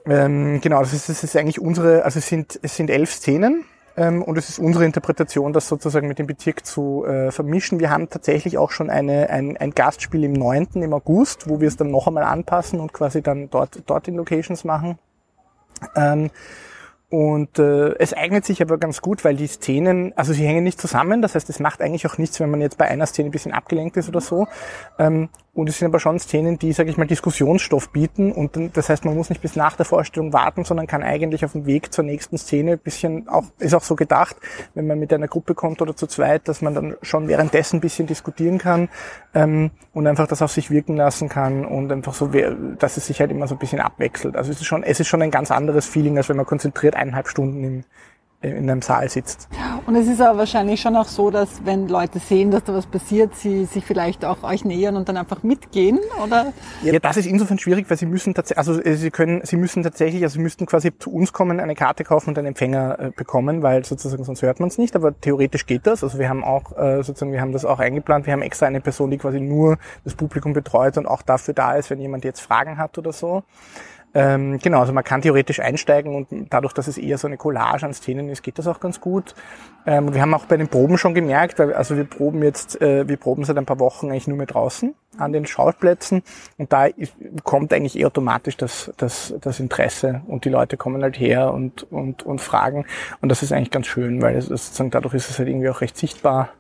Ähm, 0.09 0.61
genau, 0.61 0.81
das 0.81 0.93
ist, 0.93 1.09
das 1.09 1.25
ist 1.25 1.37
eigentlich 1.37 1.61
unsere, 1.61 2.05
also 2.05 2.19
es 2.19 2.29
sind, 2.29 2.59
es 2.63 2.77
sind 2.77 2.91
elf 2.91 3.13
Szenen 3.13 3.65
ähm, 3.97 4.23
und 4.23 4.39
es 4.39 4.49
ist 4.49 4.59
unsere 4.59 4.85
Interpretation, 4.85 5.53
das 5.53 5.69
sozusagen 5.69 6.07
mit 6.07 6.19
dem 6.19 6.27
Bezirk 6.27 6.65
zu 6.65 7.05
äh, 7.05 7.33
vermischen. 7.33 7.81
Wir 7.81 7.91
haben 7.91 8.09
tatsächlich 8.09 8.57
auch 8.59 8.71
schon 8.71 8.89
eine, 8.89 9.31
ein, 9.31 9.57
ein 9.57 9.73
Gastspiel 9.73 10.23
im 10.25 10.33
9. 10.33 10.69
im 10.83 10.93
August, 10.93 11.49
wo 11.49 11.61
wir 11.61 11.69
es 11.69 11.77
dann 11.77 11.91
noch 11.91 12.07
einmal 12.07 12.25
anpassen 12.25 12.79
und 12.79 12.93
quasi 12.93 13.23
dann 13.23 13.51
dort, 13.51 13.83
dort 13.87 14.07
in 14.07 14.17
Locations 14.17 14.65
machen. 14.65 14.99
Ähm, 15.97 16.31
und 17.09 17.59
äh, 17.59 17.95
es 17.99 18.13
eignet 18.15 18.45
sich 18.45 18.61
aber 18.61 18.79
ganz 18.79 19.01
gut, 19.01 19.25
weil 19.25 19.37
die 19.37 19.47
Szenen, 19.47 20.13
also 20.17 20.33
sie 20.33 20.45
hängen 20.45 20.65
nicht 20.65 20.81
zusammen, 20.81 21.23
das 21.23 21.35
heißt, 21.35 21.49
es 21.49 21.61
macht 21.61 21.81
eigentlich 21.81 22.07
auch 22.07 22.19
nichts, 22.19 22.41
wenn 22.41 22.51
man 22.51 22.61
jetzt 22.61 22.79
bei 22.79 22.87
einer 22.87 23.07
Szene 23.07 23.29
ein 23.29 23.33
bisschen 23.33 23.53
abgelenkt 23.53 23.97
ist 23.97 24.09
oder 24.09 24.21
so. 24.21 24.49
Ähm, 24.99 25.29
und 25.57 25.71
es 25.71 25.79
sind 25.79 25.87
aber 25.87 26.01
schon 26.01 26.19
Szenen, 26.19 26.59
die, 26.59 26.75
sage 26.75 26.91
ich 26.91 26.99
mal, 26.99 27.07
Diskussionsstoff 27.07 27.89
bieten. 27.89 28.31
Und 28.31 28.77
das 28.77 28.91
heißt, 28.91 29.07
man 29.07 29.15
muss 29.15 29.31
nicht 29.31 29.41
bis 29.41 29.57
nach 29.57 29.75
der 29.75 29.87
Vorstellung 29.87 30.35
warten, 30.35 30.65
sondern 30.65 30.87
kann 30.87 31.03
eigentlich 31.03 31.47
auf 31.47 31.53
dem 31.53 31.65
Weg 31.65 31.95
zur 31.95 32.05
nächsten 32.05 32.37
Szene 32.37 32.73
ein 32.73 32.79
bisschen 32.79 33.27
auch, 33.27 33.45
ist 33.59 33.75
auch 33.75 33.83
so 33.83 33.97
gedacht, 33.97 34.37
wenn 34.75 34.87
man 34.87 34.99
mit 34.99 35.15
einer 35.15 35.29
Gruppe 35.29 35.55
kommt 35.55 35.81
oder 35.81 35.97
zu 35.97 36.07
zweit, 36.09 36.47
dass 36.47 36.61
man 36.61 36.75
dann 36.75 36.97
schon 37.01 37.27
währenddessen 37.27 37.79
ein 37.79 37.81
bisschen 37.81 38.07
diskutieren 38.07 38.59
kann 38.59 38.91
ähm, 39.33 39.71
und 39.95 40.07
einfach 40.07 40.27
das 40.27 40.43
auf 40.43 40.53
sich 40.53 40.71
wirken 40.71 40.99
lassen 40.99 41.31
kann 41.31 41.65
und 41.65 41.91
einfach 41.91 42.13
so, 42.13 42.31
dass 42.79 42.99
es 42.99 43.07
sich 43.07 43.21
halt 43.21 43.31
immer 43.31 43.47
so 43.47 43.55
ein 43.55 43.59
bisschen 43.59 43.81
abwechselt. 43.81 44.37
Also 44.37 44.51
es 44.51 44.61
ist 44.61 44.67
schon, 44.67 44.83
es 44.83 45.01
ist 45.01 45.09
schon 45.09 45.23
ein 45.23 45.31
ganz 45.31 45.51
anderes 45.51 45.87
Feeling, 45.87 46.19
als 46.19 46.29
wenn 46.29 46.37
man 46.37 46.45
konzentriert 46.45 46.97
eineinhalb 46.97 47.29
Stunden 47.29 47.65
im, 47.65 47.85
in 48.47 48.71
einem 48.71 48.83
Saal 48.83 49.09
sitzt. 49.09 49.49
Und 49.87 49.97
es 49.97 50.09
ist 50.09 50.21
aber 50.21 50.39
wahrscheinlich 50.39 50.81
schon 50.81 50.97
auch 50.97 51.07
so, 51.07 51.31
dass 51.31 51.65
wenn 51.65 51.89
Leute 51.89 52.19
sehen, 52.19 52.51
dass 52.51 52.65
da 52.65 52.75
was 52.75 52.87
passiert, 52.87 53.35
sie 53.37 53.65
sich 53.67 53.85
vielleicht 53.85 54.25
auch 54.25 54.43
euch 54.43 54.65
nähern 54.65 54.97
und 54.97 55.09
dann 55.09 55.17
einfach 55.17 55.43
mitgehen, 55.43 56.01
oder? 56.25 56.53
Ja, 56.83 56.99
das 56.99 57.17
ist 57.17 57.27
insofern 57.27 57.59
schwierig, 57.59 57.89
weil 57.89 57.97
sie 57.97 58.07
müssen 58.07 58.35
tatsächlich, 58.35 58.59
also 58.59 58.83
äh, 58.83 58.97
sie 58.97 59.11
können, 59.11 59.43
sie 59.45 59.57
müssen 59.57 59.83
tatsächlich, 59.83 60.23
also 60.23 60.35
sie 60.35 60.41
müssten 60.41 60.67
quasi 60.67 60.93
zu 60.99 61.13
uns 61.13 61.33
kommen, 61.33 61.61
eine 61.61 61.75
Karte 61.75 62.05
kaufen 62.05 62.31
und 62.31 62.39
einen 62.39 62.49
Empfänger 62.49 62.99
äh, 62.99 63.11
bekommen, 63.11 63.63
weil 63.63 63.85
sozusagen 63.85 64.25
sonst 64.25 64.43
hört 64.43 64.61
man 64.61 64.69
es 64.69 64.79
nicht, 64.79 64.97
aber 64.97 65.19
theoretisch 65.21 65.67
geht 65.67 65.87
das. 65.87 66.03
Also 66.03 66.19
wir 66.19 66.29
haben 66.29 66.45
auch 66.45 66.77
äh, 66.77 67.03
sozusagen, 67.03 67.33
wir 67.33 67.41
haben 67.41 67.53
das 67.53 67.65
auch 67.65 67.79
eingeplant. 67.79 68.27
Wir 68.27 68.33
haben 68.33 68.43
extra 68.43 68.67
eine 68.67 68.81
Person, 68.81 69.11
die 69.11 69.19
quasi 69.19 69.41
nur 69.41 69.79
das 70.05 70.15
Publikum 70.15 70.53
betreut 70.53 70.99
und 70.99 71.07
auch 71.07 71.23
dafür 71.23 71.55
da 71.55 71.75
ist, 71.75 71.91
wenn 71.91 72.01
jemand 72.01 72.25
jetzt 72.25 72.41
Fragen 72.41 72.79
hat 72.79 72.99
oder 72.99 73.13
so. 73.13 73.45
Ähm, 74.15 74.59
genau, 74.59 74.81
also 74.81 74.95
man 74.95 75.05
kann 75.05 75.21
theoretisch 75.21 75.61
einsteigen 75.61 76.15
und 76.15 76.51
dadurch, 76.51 76.73
dass 76.73 76.89
es 76.89 76.97
eher 76.97 77.19
so 77.19 77.27
eine 77.27 77.37
Collage 77.37 77.85
an 77.85 77.93
Szenen 77.93 78.31
ist, 78.31 78.43
geht 78.43 78.59
das 78.59 78.67
auch 78.67 78.81
ganz 78.81 79.01
gut. 79.01 79.35
Ähm, 79.87 80.15
wir 80.15 80.23
haben 80.23 80.33
auch 80.33 80.47
bei 80.47 80.57
den 80.57 80.69
Proben 80.69 80.97
schon 80.97 81.15
gemerkt, 81.15 81.59
weil 81.59 81.75
also 81.75 81.97
wir 81.97 82.05
proben 82.05 82.43
jetzt, 82.43 82.81
äh, 82.81 83.07
wir 83.07 83.19
proben 83.19 83.45
seit 83.45 83.59
ein 83.59 83.67
paar 83.67 83.79
Wochen 83.79 84.11
eigentlich 84.11 84.27
nur 84.27 84.39
mehr 84.39 84.47
draußen 84.47 84.95
an 85.19 85.33
den 85.33 85.45
Schauplätzen 85.45 86.23
und 86.57 86.73
da 86.73 86.87
ist, 86.87 87.15
kommt 87.45 87.75
eigentlich 87.75 87.99
eh 87.99 88.07
automatisch 88.07 88.57
das, 88.57 88.91
das, 88.97 89.35
das 89.41 89.61
Interesse 89.61 90.23
und 90.27 90.47
die 90.47 90.51
Leute 90.51 90.79
kommen 90.79 91.03
halt 91.03 91.19
her 91.21 91.53
und, 91.53 91.91
und, 91.93 92.23
und 92.23 92.41
fragen 92.41 92.87
und 93.21 93.29
das 93.29 93.43
ist 93.43 93.53
eigentlich 93.53 93.71
ganz 93.71 93.87
schön, 93.87 94.23
weil 94.23 94.37
es, 94.37 94.47
sozusagen 94.47 94.91
dadurch 94.91 95.15
ist 95.15 95.29
es 95.29 95.39
halt 95.39 95.49
irgendwie 95.49 95.69
auch 95.69 95.83
recht 95.83 95.97
sichtbar 95.97 96.51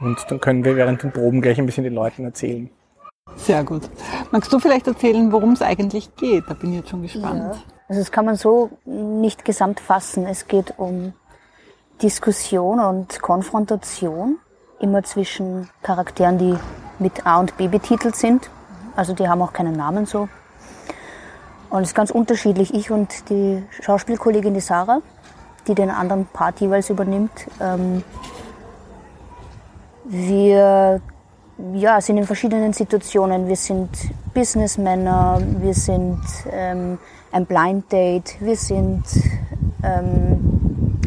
und 0.00 0.18
dann 0.28 0.40
können 0.40 0.64
wir 0.64 0.76
während 0.76 1.02
den 1.02 1.12
Proben 1.12 1.40
gleich 1.40 1.58
ein 1.58 1.66
bisschen 1.66 1.84
den 1.84 1.94
Leuten 1.94 2.24
erzählen. 2.24 2.68
Sehr 3.46 3.62
gut. 3.62 3.82
Magst 4.32 4.52
du 4.52 4.58
vielleicht 4.58 4.88
erzählen, 4.88 5.30
worum 5.30 5.52
es 5.52 5.62
eigentlich 5.62 6.16
geht? 6.16 6.44
Da 6.48 6.54
bin 6.54 6.70
ich 6.72 6.78
jetzt 6.78 6.90
schon 6.90 7.02
gespannt. 7.02 7.54
Ja. 7.54 7.62
Also 7.88 8.00
das 8.00 8.10
kann 8.10 8.24
man 8.24 8.34
so 8.34 8.70
nicht 8.84 9.44
gesamt 9.44 9.78
fassen. 9.78 10.26
Es 10.26 10.48
geht 10.48 10.74
um 10.78 11.12
Diskussion 12.02 12.80
und 12.80 13.22
Konfrontation, 13.22 14.38
immer 14.80 15.04
zwischen 15.04 15.70
Charakteren, 15.82 16.38
die 16.38 16.56
mit 16.98 17.24
A 17.24 17.38
und 17.38 17.56
B 17.56 17.68
betitelt 17.68 18.16
sind. 18.16 18.50
Also 18.96 19.12
die 19.12 19.28
haben 19.28 19.40
auch 19.42 19.52
keinen 19.52 19.76
Namen 19.76 20.06
so. 20.06 20.28
Und 21.70 21.82
es 21.82 21.90
ist 21.90 21.94
ganz 21.94 22.10
unterschiedlich. 22.10 22.74
Ich 22.74 22.90
und 22.90 23.30
die 23.30 23.62
Schauspielkollegin, 23.80 24.54
die 24.54 24.60
Sarah, 24.60 25.02
die 25.68 25.74
den 25.76 25.90
anderen 25.90 26.26
Part 26.26 26.60
jeweils 26.60 26.90
übernimmt, 26.90 27.46
ähm, 27.60 28.02
wir 30.04 31.00
ja, 31.74 32.00
sind 32.00 32.18
in 32.18 32.26
verschiedenen 32.26 32.72
Situationen. 32.72 33.48
Wir 33.48 33.56
sind 33.56 33.88
Businessmänner, 34.34 35.40
wir 35.60 35.74
sind 35.74 36.20
ähm, 36.50 36.98
ein 37.32 37.46
Blind 37.46 37.90
Date, 37.90 38.36
wir 38.40 38.56
sind 38.56 39.04
ähm, 39.82 40.98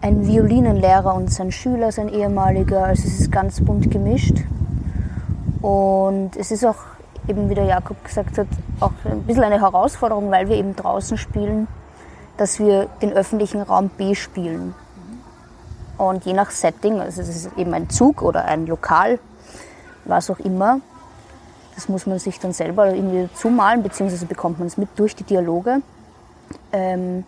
ein 0.00 0.26
Violinenlehrer 0.26 1.14
und 1.14 1.32
sein 1.32 1.52
Schüler, 1.52 1.92
sein 1.92 2.08
ehemaliger. 2.08 2.84
Also 2.84 3.06
es 3.06 3.20
ist 3.20 3.32
ganz 3.32 3.60
bunt 3.60 3.90
gemischt. 3.90 4.36
Und 5.60 6.36
es 6.36 6.50
ist 6.50 6.64
auch, 6.64 6.78
eben 7.28 7.48
wie 7.50 7.54
der 7.54 7.66
Jakob 7.66 8.02
gesagt 8.04 8.38
hat, 8.38 8.48
auch 8.80 8.92
ein 9.04 9.22
bisschen 9.22 9.44
eine 9.44 9.60
Herausforderung, 9.60 10.30
weil 10.30 10.48
wir 10.48 10.56
eben 10.56 10.74
draußen 10.74 11.16
spielen, 11.18 11.68
dass 12.36 12.58
wir 12.58 12.86
den 13.00 13.12
öffentlichen 13.12 13.60
Raum 13.60 13.90
B 13.90 14.14
spielen. 14.14 14.74
Und 15.98 16.24
je 16.24 16.32
nach 16.32 16.50
Setting, 16.50 17.00
also 17.00 17.20
es 17.20 17.28
ist 17.28 17.56
eben 17.56 17.72
ein 17.74 17.90
Zug 17.90 18.22
oder 18.22 18.46
ein 18.46 18.66
Lokal, 18.66 19.20
was 20.04 20.30
auch 20.30 20.38
immer. 20.40 20.80
Das 21.74 21.88
muss 21.88 22.06
man 22.06 22.18
sich 22.18 22.38
dann 22.38 22.52
selber 22.52 22.94
irgendwie 22.94 23.28
zumalen, 23.34 23.82
beziehungsweise 23.82 24.26
bekommt 24.26 24.58
man 24.58 24.68
es 24.68 24.76
mit 24.76 24.90
durch 24.96 25.16
die 25.16 25.24
Dialoge. 25.24 25.80
Ähm, 26.72 27.24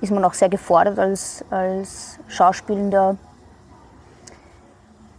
ist 0.00 0.12
man 0.12 0.24
auch 0.24 0.34
sehr 0.34 0.48
gefordert 0.48 0.98
als, 0.98 1.44
als 1.50 2.18
Schauspielender, 2.28 3.16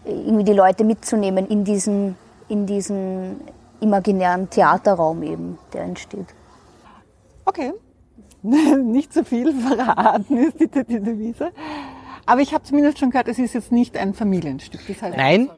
irgendwie 0.06 0.44
die 0.44 0.54
Leute 0.54 0.84
mitzunehmen 0.84 1.48
in 1.48 1.64
diesen, 1.64 2.18
in 2.50 2.66
diesen 2.66 3.42
imaginären 3.80 4.50
Theaterraum 4.50 5.24
eben, 5.24 5.58
der 5.72 5.84
entsteht. 5.84 6.28
Okay. 7.46 7.74
nicht 8.44 9.14
zu 9.14 9.24
viel 9.24 9.54
verraten 9.54 10.38
ist 10.38 10.60
die, 10.60 10.68
die 10.68 11.00
Devise. 11.00 11.52
Aber 12.26 12.42
ich 12.42 12.54
habe 12.54 12.64
zumindest 12.64 13.00
schon 13.00 13.10
gehört, 13.10 13.28
es 13.28 13.40
ist 13.40 13.54
jetzt 13.54 13.72
nicht 13.72 13.98
ein 13.98 14.14
Familienstück. 14.14 14.82
Das 14.88 15.02
heißt, 15.02 15.18
Nein, 15.18 15.50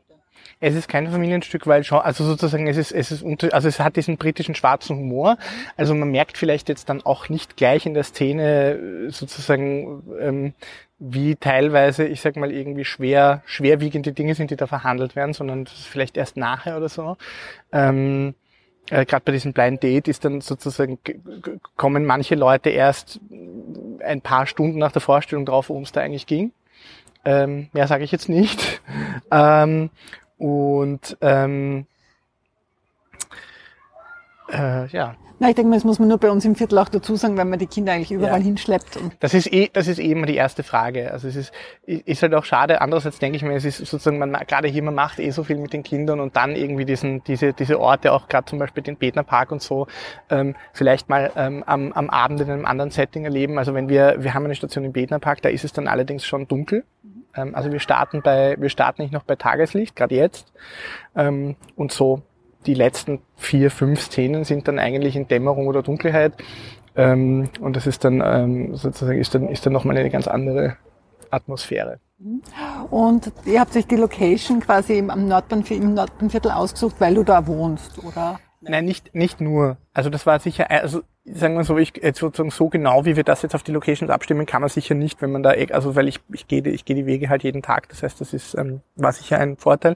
es 0.60 0.76
ist 0.76 0.88
kein 0.88 1.10
Familienstück, 1.10 1.68
weil 1.68 1.84
schon, 1.84 2.00
also 2.00 2.24
sozusagen 2.24 2.68
es 2.68 2.78
ist, 2.78 2.92
es 2.92 3.12
ist 3.12 3.22
unter, 3.22 3.54
also 3.54 3.68
es 3.68 3.80
hat 3.80 3.96
diesen 3.96 4.18
britischen 4.18 4.56
schwarzen 4.56 4.98
Humor. 4.98 5.38
Also 5.78 5.94
man 5.94 6.10
merkt 6.10 6.38
vielleicht 6.38 6.70
jetzt 6.70 6.90
dann 6.90 7.02
auch 7.06 7.30
nicht 7.30 7.58
gleich 7.58 7.86
in 7.86 7.94
der 7.94 8.04
Szene 8.04 8.72
äh, 8.72 9.10
sozusagen, 9.10 10.04
ähm, 10.20 10.54
wie 10.98 11.36
teilweise, 11.36 12.06
ich 12.06 12.22
sag 12.22 12.38
mal, 12.38 12.52
irgendwie 12.52 12.86
schwer, 12.86 13.42
schwerwiegende 13.46 14.14
Dinge 14.14 14.34
sind, 14.34 14.52
die 14.52 14.56
da 14.56 14.66
verhandelt 14.66 15.16
werden, 15.16 15.34
sondern 15.34 15.66
das 15.66 15.74
ist 15.74 15.88
vielleicht 15.88 16.16
erst 16.16 16.38
nachher 16.38 16.78
oder 16.78 16.90
so. 16.90 17.18
Ähm, 17.74 18.34
äh, 18.90 19.06
Gerade 19.06 19.24
bei 19.26 19.32
diesem 19.34 19.52
Blind 19.52 19.84
Date 19.84 20.08
ist 20.08 20.24
dann 20.24 20.42
sozusagen, 20.42 21.00
kommen 21.76 22.06
manche 22.06 22.36
Leute 22.36 22.70
erst 22.70 23.20
ein 24.04 24.22
paar 24.22 24.48
Stunden 24.48 24.78
nach 24.78 24.92
der 24.92 25.02
Vorstellung 25.02 25.46
drauf, 25.46 25.70
worum 25.70 25.84
es 25.84 25.92
da 25.92 26.02
eigentlich 26.02 26.28
ging. 26.28 26.52
Ähm, 27.26 27.70
mehr 27.74 27.88
sage 27.88 28.04
ich 28.04 28.12
jetzt 28.12 28.30
nicht. 28.30 28.82
ähm, 29.32 29.90
und 30.38 31.18
ähm, 31.22 31.86
äh, 34.52 34.88
ja, 34.88 35.16
na, 35.38 35.50
ich 35.50 35.56
denke 35.56 35.70
mal, 35.70 35.76
das 35.76 35.84
muss 35.84 36.00
man 36.00 36.08
nur 36.08 36.18
bei 36.18 36.32
uns 36.32 36.46
im 36.46 36.56
Viertel 36.56 36.78
auch 36.78 36.88
dazu 36.88 37.18
sagen, 37.18 37.36
weil 37.38 37.44
man 37.44 37.60
die 37.60 37.68
Kinder 37.68 37.92
eigentlich 37.92 38.12
überall 38.12 38.40
ja. 38.40 38.46
hinschleppt. 38.46 39.00
das 39.20 39.34
ist 39.34 39.52
eh, 39.52 39.70
das 39.72 39.88
ist 39.88 40.00
eh 40.00 40.12
immer 40.12 40.28
die 40.28 40.36
erste 40.36 40.64
Frage. 40.64 41.12
Also 41.12 41.28
es 41.28 41.36
ist, 41.36 41.54
ist 41.86 42.22
halt 42.22 42.34
auch 42.34 42.46
schade. 42.46 42.80
Andererseits 42.80 43.20
denke 43.20 43.36
ich 43.36 43.44
mir, 43.44 43.54
es 43.54 43.66
ist 43.66 43.80
sozusagen, 43.80 44.18
man, 44.18 44.32
gerade 44.32 44.70
hier, 44.70 44.82
man 44.82 44.96
macht 44.96 45.20
eh 45.20 45.30
so 45.32 45.44
viel 45.44 45.58
mit 45.58 45.74
den 45.74 45.84
Kindern 45.84 46.22
und 46.22 46.38
dann 46.38 46.56
irgendwie 46.56 46.86
diesen, 46.86 47.22
diese, 47.26 47.52
diese 47.52 47.82
Orte, 47.82 48.14
auch 48.14 48.30
gerade 48.30 48.46
zum 48.46 48.60
Beispiel 48.60 48.82
den 48.82 48.96
Betner 48.96 49.24
Park 49.24 49.52
und 49.52 49.62
so, 49.62 49.88
ähm, 50.30 50.56
vielleicht 50.72 51.10
mal 51.10 51.32
ähm, 51.36 51.64
am, 51.66 51.92
am 51.92 52.10
Abend 52.10 52.40
in 52.40 52.50
einem 52.50 52.66
anderen 52.66 52.92
Setting 52.92 53.26
erleben. 53.26 53.58
Also 53.58 53.74
wenn 53.74 53.90
wir, 53.90 54.16
wir 54.20 54.34
haben 54.34 54.46
eine 54.46 54.56
Station 54.56 54.86
im 54.86 54.94
Betner 54.94 55.20
Park, 55.20 55.42
da 55.42 55.50
ist 55.50 55.66
es 55.66 55.74
dann 55.74 55.90
allerdings 55.90 56.26
schon 56.26 56.48
dunkel. 56.48 56.86
Ähm, 57.04 57.15
also 57.36 57.72
wir 57.72 57.80
starten 57.80 58.22
bei, 58.22 58.56
wir 58.60 58.70
starten 58.70 59.02
nicht 59.02 59.14
noch 59.14 59.24
bei 59.24 59.36
Tageslicht, 59.36 59.96
gerade 59.96 60.16
jetzt. 60.16 60.54
Ähm, 61.16 61.56
und 61.76 61.92
so 61.92 62.22
die 62.66 62.74
letzten 62.74 63.20
vier, 63.36 63.72
fünf 63.72 64.02
Szenen 64.02 64.44
sind 64.44 64.68
dann 64.68 64.80
eigentlich 64.80 65.16
in 65.16 65.28
Dämmerung 65.28 65.68
oder 65.68 65.84
Dunkelheit. 65.84 66.34
Ähm, 66.96 67.50
und 67.60 67.76
das 67.76 67.88
ist 67.88 68.04
dann 68.04 68.22
ähm, 68.26 68.76
sozusagen 68.76 69.20
ist 69.20 69.36
dann, 69.36 69.50
ist 69.50 69.66
dann 69.66 69.74
nochmal 69.74 69.98
eine 69.98 70.10
ganz 70.10 70.28
andere 70.28 70.78
Atmosphäre. 71.30 72.00
Und 72.90 73.32
ihr 73.46 73.60
habt 73.60 73.76
euch 73.76 73.88
die 73.88 73.98
Location 73.98 74.62
quasi 74.62 74.98
im 74.98 75.28
Nordbahnviertel 75.28 76.52
ausgesucht, 76.52 76.96
weil 77.00 77.16
du 77.16 77.24
da 77.24 77.46
wohnst, 77.46 78.04
oder? 78.04 78.40
Nein, 78.68 78.86
nicht, 78.86 79.14
nicht 79.14 79.42
nur. 79.42 79.78
Also 79.94 80.10
das 80.10 80.26
war 80.26 80.40
sicher, 80.40 80.70
also 80.70 81.02
sagen 81.24 81.56
wir 81.56 81.64
so, 81.64 81.78
ich 81.78 81.94
sozusagen 82.14 82.52
so 82.52 82.70
genau, 82.70 83.06
wie 83.06 83.16
wir 83.16 83.24
das 83.24 83.42
jetzt 83.42 83.56
auf 83.56 83.64
die 83.64 83.72
Locations 83.72 84.12
abstimmen, 84.12 84.46
kann 84.46 84.62
man 84.62 84.70
sicher 84.70 84.96
nicht, 84.96 85.22
wenn 85.22 85.32
man 85.32 85.44
da, 85.44 85.52
also 85.72 85.96
weil 85.96 86.08
ich, 86.08 86.20
ich 86.32 86.48
gehe, 86.48 86.62
ich 86.68 86.86
gehe 86.86 86.96
die 86.96 87.06
Wege 87.06 87.30
halt 87.30 87.44
jeden 87.44 87.62
Tag. 87.62 87.90
Das 87.90 88.04
heißt, 88.04 88.20
das 88.22 88.34
ist, 88.34 88.56
ähm, 88.56 88.82
war 88.96 89.12
sicher 89.12 89.40
ein 89.40 89.58
Vorteil. 89.58 89.96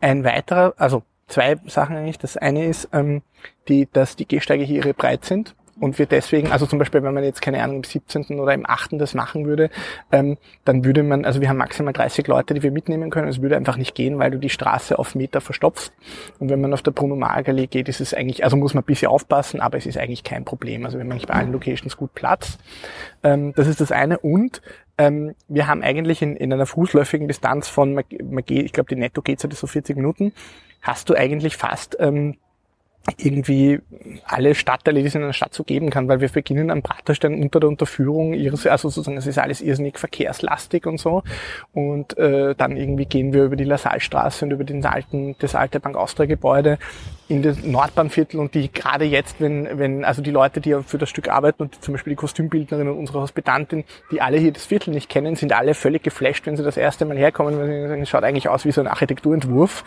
Ein 0.00 0.24
weiterer, 0.24 0.74
also 0.76 1.02
zwei 1.28 1.56
Sachen 1.66 1.96
eigentlich. 1.96 2.18
Das 2.18 2.36
eine 2.36 2.66
ist, 2.66 2.88
ähm, 2.92 3.22
die, 3.68 3.88
dass 3.92 4.16
die 4.16 4.26
Gehsteige 4.26 4.64
hier 4.64 4.78
irre 4.78 4.94
breit 4.94 5.24
sind 5.24 5.54
und 5.78 5.98
wir 5.98 6.06
deswegen, 6.06 6.50
also 6.50 6.64
zum 6.66 6.78
Beispiel, 6.78 7.02
wenn 7.02 7.12
man 7.12 7.22
jetzt 7.22 7.42
keine 7.42 7.62
Ahnung 7.62 7.76
im 7.76 7.84
17. 7.84 8.40
oder 8.40 8.54
im 8.54 8.68
8. 8.68 8.92
das 8.92 9.14
machen 9.14 9.44
würde, 9.44 9.70
ähm, 10.10 10.38
dann 10.64 10.84
würde 10.84 11.02
man, 11.02 11.24
also 11.24 11.40
wir 11.40 11.48
haben 11.48 11.58
maximal 11.58 11.92
30 11.92 12.26
Leute, 12.26 12.54
die 12.54 12.62
wir 12.62 12.70
mitnehmen 12.70 13.10
können. 13.10 13.28
Es 13.28 13.42
würde 13.42 13.56
einfach 13.56 13.76
nicht 13.76 13.94
gehen, 13.94 14.18
weil 14.18 14.30
du 14.30 14.38
die 14.38 14.48
Straße 14.48 14.98
auf 14.98 15.14
Meter 15.14 15.40
verstopfst. 15.40 15.92
Und 16.38 16.48
wenn 16.48 16.60
man 16.60 16.72
auf 16.72 16.82
der 16.82 16.92
Bruno 16.92 17.14
Margallee 17.14 17.66
geht, 17.66 17.88
ist 17.88 18.00
es 18.00 18.14
eigentlich, 18.14 18.42
also 18.42 18.56
muss 18.56 18.72
man 18.72 18.84
ein 18.84 18.86
bisschen 18.86 19.08
aufpassen, 19.08 19.60
aber 19.60 19.76
es 19.76 19.86
ist 19.86 19.98
eigentlich 19.98 20.24
kein 20.24 20.44
Problem. 20.44 20.84
Also 20.86 20.96
wir 20.96 21.04
haben 21.04 21.12
eigentlich 21.12 21.26
bei 21.26 21.34
allen 21.34 21.52
Locations 21.52 21.96
gut 21.96 22.14
Platz. 22.14 22.58
Ähm, 23.22 23.52
das 23.54 23.66
ist 23.66 23.80
das 23.80 23.92
eine. 23.92 24.18
Und 24.18 24.62
ähm, 24.96 25.34
wir 25.48 25.66
haben 25.66 25.82
eigentlich 25.82 26.22
in, 26.22 26.36
in 26.36 26.52
einer 26.52 26.66
fußläufigen 26.66 27.28
Distanz 27.28 27.68
von, 27.68 28.02
ich 28.08 28.72
glaube, 28.72 28.88
die 28.88 28.96
Netto-Gehzeit 28.96 29.52
ist 29.52 29.60
so 29.60 29.66
40 29.66 29.96
Minuten, 29.96 30.32
hast 30.80 31.10
du 31.10 31.14
eigentlich 31.14 31.56
fast 31.56 31.96
ähm, 32.00 32.36
irgendwie 33.18 33.80
alle 34.24 34.54
Stadtteile, 34.54 35.00
die 35.00 35.06
es 35.06 35.14
in 35.14 35.22
einer 35.22 35.32
Stadt 35.32 35.54
so 35.54 35.64
geben 35.64 35.90
kann, 35.90 36.08
weil 36.08 36.20
wir 36.20 36.28
beginnen 36.28 36.70
am 36.70 36.82
Praterstein 36.82 37.40
unter 37.40 37.60
der 37.60 37.68
Unterführung 37.68 38.34
also 38.34 38.88
sozusagen, 38.88 39.16
es 39.16 39.26
ist 39.26 39.38
alles 39.38 39.60
irrsinnig 39.60 39.98
verkehrslastig 39.98 40.86
und 40.86 40.98
so. 40.98 41.22
Und 41.72 42.16
äh, 42.18 42.54
dann 42.54 42.76
irgendwie 42.76 43.06
gehen 43.06 43.32
wir 43.32 43.44
über 43.44 43.56
die 43.56 43.64
Lassalstraße 43.64 44.44
und 44.44 44.50
über 44.50 44.64
den 44.64 44.84
alten, 44.84 45.36
das 45.38 45.54
alte 45.54 45.80
Bank 45.80 45.96
Austria 45.96 46.26
Gebäude 46.26 46.78
in 47.28 47.42
das 47.42 47.62
Nordbahnviertel 47.62 48.38
und 48.38 48.54
die 48.54 48.72
gerade 48.72 49.04
jetzt, 49.04 49.40
wenn, 49.40 49.78
wenn, 49.78 50.04
also 50.04 50.22
die 50.22 50.30
Leute, 50.30 50.60
die 50.60 50.76
für 50.84 50.98
das 50.98 51.10
Stück 51.10 51.28
arbeiten 51.28 51.62
und 51.62 51.82
zum 51.82 51.92
Beispiel 51.92 52.12
die 52.12 52.16
Kostümbildnerin 52.16 52.88
und 52.88 52.98
unsere 52.98 53.20
Hospitantin, 53.20 53.84
die 54.12 54.20
alle 54.20 54.38
hier 54.38 54.52
das 54.52 54.66
Viertel 54.66 54.94
nicht 54.94 55.08
kennen, 55.08 55.34
sind 55.34 55.52
alle 55.52 55.74
völlig 55.74 56.02
geflasht, 56.02 56.46
wenn 56.46 56.56
sie 56.56 56.62
das 56.62 56.76
erste 56.76 57.04
Mal 57.04 57.16
herkommen, 57.16 57.58
weil 57.58 57.66
sie 57.66 57.88
sagen, 57.88 58.02
es 58.02 58.08
schaut 58.08 58.24
eigentlich 58.24 58.48
aus 58.48 58.64
wie 58.64 58.70
so 58.70 58.80
ein 58.80 58.86
Architekturentwurf 58.86 59.82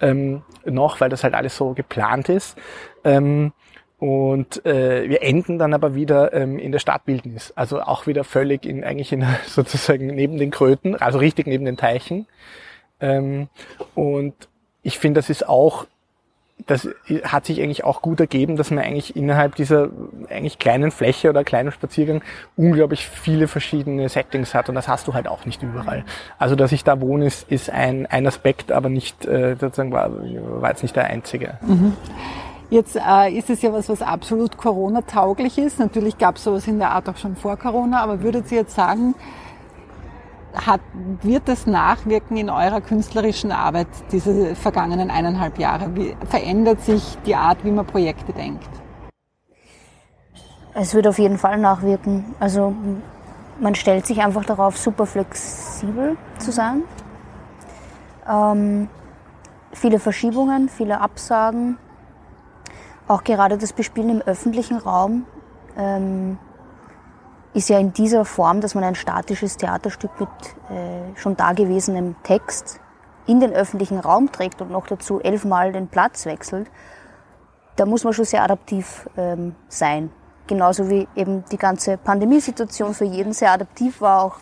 ähm, 0.00 0.42
noch, 0.64 1.00
weil 1.00 1.10
das 1.10 1.24
halt 1.24 1.34
alles 1.34 1.56
so 1.56 1.72
geplant 1.72 2.28
ist. 2.28 2.56
Ähm, 3.02 3.52
und 3.98 4.64
äh, 4.66 5.08
wir 5.08 5.22
enden 5.22 5.58
dann 5.58 5.72
aber 5.72 5.94
wieder 5.94 6.32
ähm, 6.32 6.58
in 6.58 6.72
der 6.72 6.78
Stadtbildnis, 6.78 7.52
also 7.56 7.80
auch 7.80 8.06
wieder 8.06 8.22
völlig 8.22 8.66
in 8.66 8.84
eigentlich 8.84 9.12
in 9.12 9.24
sozusagen 9.46 10.06
neben 10.06 10.38
den 10.38 10.50
Kröten, 10.50 10.94
also 10.94 11.18
richtig 11.18 11.46
neben 11.46 11.64
den 11.64 11.76
Teichen. 11.76 12.26
Ähm, 13.00 13.48
und 13.94 14.34
ich 14.82 14.98
finde, 14.98 15.18
das 15.18 15.30
ist 15.30 15.48
auch 15.48 15.86
das 16.66 16.88
hat 17.24 17.44
sich 17.44 17.60
eigentlich 17.60 17.84
auch 17.84 18.00
gut 18.00 18.20
ergeben, 18.20 18.56
dass 18.56 18.70
man 18.70 18.82
eigentlich 18.82 19.16
innerhalb 19.16 19.54
dieser 19.56 19.88
eigentlich 20.30 20.58
kleinen 20.58 20.90
Fläche 20.90 21.28
oder 21.28 21.44
kleinen 21.44 21.72
Spaziergang 21.72 22.22
unglaublich 22.56 23.06
viele 23.06 23.48
verschiedene 23.48 24.08
Settings 24.08 24.54
hat 24.54 24.68
und 24.68 24.74
das 24.74 24.88
hast 24.88 25.06
du 25.06 25.14
halt 25.14 25.28
auch 25.28 25.44
nicht 25.46 25.62
überall. 25.62 26.04
Also 26.38 26.54
dass 26.54 26.72
ich 26.72 26.84
da 26.84 27.00
wohne, 27.00 27.26
ist, 27.26 27.50
ist 27.50 27.70
ein, 27.70 28.06
ein 28.06 28.26
Aspekt, 28.26 28.72
aber 28.72 28.88
nicht 28.88 29.26
äh, 29.26 29.56
sozusagen 29.60 29.92
war, 29.92 30.10
war 30.12 30.70
jetzt 30.70 30.82
nicht 30.82 30.96
der 30.96 31.04
einzige. 31.04 31.58
Mhm. 31.60 31.94
Jetzt 32.70 32.96
äh, 32.96 33.30
ist 33.30 33.50
es 33.50 33.60
ja 33.60 33.72
was, 33.72 33.88
was 33.88 34.00
absolut 34.00 34.56
Corona-tauglich 34.56 35.58
ist. 35.58 35.78
Natürlich 35.78 36.18
gab 36.18 36.36
es 36.36 36.44
sowas 36.44 36.66
in 36.66 36.78
der 36.78 36.92
Art 36.92 37.08
auch 37.08 37.16
schon 37.16 37.36
vor 37.36 37.56
Corona, 37.56 38.00
aber 38.02 38.22
würdet 38.22 38.50
ihr 38.50 38.58
jetzt 38.58 38.74
sagen, 38.74 39.14
hat, 40.54 40.80
wird 41.22 41.48
das 41.48 41.66
nachwirken 41.66 42.36
in 42.36 42.50
eurer 42.50 42.80
künstlerischen 42.80 43.52
Arbeit, 43.52 43.88
diese 44.12 44.54
vergangenen 44.54 45.10
eineinhalb 45.10 45.58
Jahre? 45.58 45.94
Wie 45.94 46.16
verändert 46.28 46.80
sich 46.80 47.18
die 47.26 47.34
Art, 47.34 47.64
wie 47.64 47.70
man 47.70 47.86
Projekte 47.86 48.32
denkt? 48.32 48.68
Es 50.74 50.94
wird 50.94 51.06
auf 51.06 51.18
jeden 51.18 51.38
Fall 51.38 51.58
nachwirken. 51.58 52.34
Also 52.40 52.74
man 53.60 53.74
stellt 53.74 54.06
sich 54.06 54.20
einfach 54.20 54.44
darauf, 54.44 54.76
super 54.76 55.06
flexibel 55.06 56.16
zu 56.38 56.50
sein. 56.50 56.82
Ähm, 58.28 58.88
viele 59.72 59.98
Verschiebungen, 59.98 60.68
viele 60.68 61.00
Absagen. 61.00 61.78
Auch 63.06 63.22
gerade 63.22 63.58
das 63.58 63.72
Bespielen 63.72 64.10
im 64.10 64.20
öffentlichen 64.22 64.78
Raum. 64.78 65.26
Ähm, 65.76 66.38
ist 67.54 67.68
ja 67.68 67.78
in 67.78 67.92
dieser 67.92 68.24
Form, 68.24 68.60
dass 68.60 68.74
man 68.74 68.84
ein 68.84 68.96
statisches 68.96 69.56
Theaterstück 69.56 70.10
mit 70.20 70.28
äh, 70.70 71.16
schon 71.16 71.36
dagewesenem 71.36 72.16
Text 72.24 72.80
in 73.26 73.40
den 73.40 73.52
öffentlichen 73.52 73.98
Raum 73.98 74.30
trägt 74.32 74.60
und 74.60 74.70
noch 74.70 74.86
dazu 74.86 75.20
elfmal 75.20 75.72
den 75.72 75.88
Platz 75.88 76.26
wechselt, 76.26 76.68
da 77.76 77.86
muss 77.86 78.04
man 78.04 78.12
schon 78.12 78.24
sehr 78.24 78.42
adaptiv 78.42 79.08
ähm, 79.16 79.54
sein. 79.68 80.10
Genauso 80.46 80.90
wie 80.90 81.08
eben 81.16 81.44
die 81.50 81.56
ganze 81.56 81.96
Pandemiesituation 81.96 82.92
für 82.92 83.04
jeden 83.04 83.32
sehr 83.32 83.52
adaptiv 83.52 84.00
war. 84.00 84.24
Auch 84.24 84.36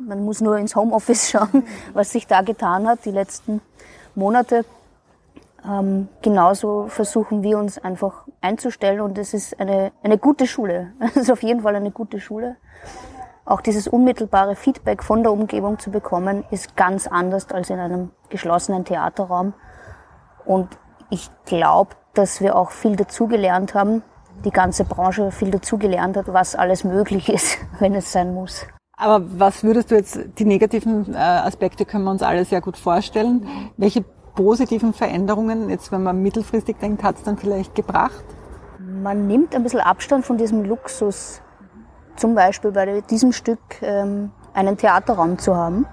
man 0.00 0.24
muss 0.24 0.40
nur 0.40 0.56
ins 0.56 0.74
Homeoffice 0.74 1.30
schauen, 1.30 1.64
was 1.92 2.10
sich 2.10 2.26
da 2.26 2.40
getan 2.40 2.88
hat 2.88 3.04
die 3.04 3.10
letzten 3.10 3.60
Monate. 4.14 4.64
Ähm, 5.64 6.08
genauso 6.22 6.86
versuchen 6.88 7.42
wir 7.42 7.58
uns 7.58 7.78
einfach 7.78 8.26
einzustellen 8.40 9.00
und 9.00 9.16
es 9.16 9.32
ist 9.32 9.58
eine, 9.60 9.92
eine 10.02 10.18
gute 10.18 10.46
Schule. 10.46 10.92
Es 11.00 11.16
ist 11.16 11.30
auf 11.30 11.42
jeden 11.42 11.60
Fall 11.60 11.76
eine 11.76 11.90
gute 11.90 12.20
Schule. 12.20 12.56
Auch 13.44 13.60
dieses 13.60 13.88
unmittelbare 13.88 14.56
Feedback 14.56 15.02
von 15.02 15.22
der 15.22 15.32
Umgebung 15.32 15.78
zu 15.78 15.90
bekommen, 15.90 16.44
ist 16.50 16.76
ganz 16.76 17.06
anders 17.06 17.50
als 17.50 17.70
in 17.70 17.78
einem 17.78 18.10
geschlossenen 18.28 18.84
Theaterraum. 18.84 19.54
Und 20.44 20.68
ich 21.10 21.30
glaube, 21.44 21.90
dass 22.14 22.40
wir 22.40 22.56
auch 22.56 22.70
viel 22.70 22.96
dazugelernt 22.96 23.74
haben, 23.74 24.02
die 24.44 24.50
ganze 24.50 24.84
Branche 24.84 25.30
viel 25.30 25.50
dazugelernt 25.50 26.16
hat, 26.16 26.32
was 26.32 26.54
alles 26.54 26.84
möglich 26.84 27.28
ist, 27.28 27.58
wenn 27.78 27.94
es 27.94 28.10
sein 28.10 28.34
muss. 28.34 28.66
Aber 28.96 29.24
was 29.38 29.64
würdest 29.64 29.90
du 29.90 29.96
jetzt, 29.96 30.18
die 30.38 30.44
negativen 30.44 31.14
äh, 31.14 31.16
Aspekte 31.16 31.84
können 31.84 32.04
wir 32.04 32.10
uns 32.10 32.22
alle 32.22 32.44
sehr 32.44 32.60
gut 32.60 32.76
vorstellen. 32.76 33.46
Welche 33.76 34.04
positiven 34.34 34.92
Veränderungen, 34.92 35.68
jetzt 35.68 35.92
wenn 35.92 36.02
man 36.02 36.22
mittelfristig 36.22 36.78
denkt, 36.78 37.02
hat 37.02 37.16
es 37.16 37.22
dann 37.22 37.36
vielleicht 37.36 37.74
gebracht? 37.74 38.24
Man 38.78 39.26
nimmt 39.26 39.54
ein 39.54 39.62
bisschen 39.62 39.80
Abstand 39.80 40.24
von 40.26 40.38
diesem 40.38 40.64
Luxus, 40.64 41.40
zum 42.16 42.34
Beispiel 42.34 42.72
bei 42.72 43.00
diesem 43.02 43.32
Stück 43.32 43.60
ähm, 43.80 44.30
einen 44.54 44.76
Theaterraum 44.76 45.38
zu 45.38 45.56
haben 45.56 45.86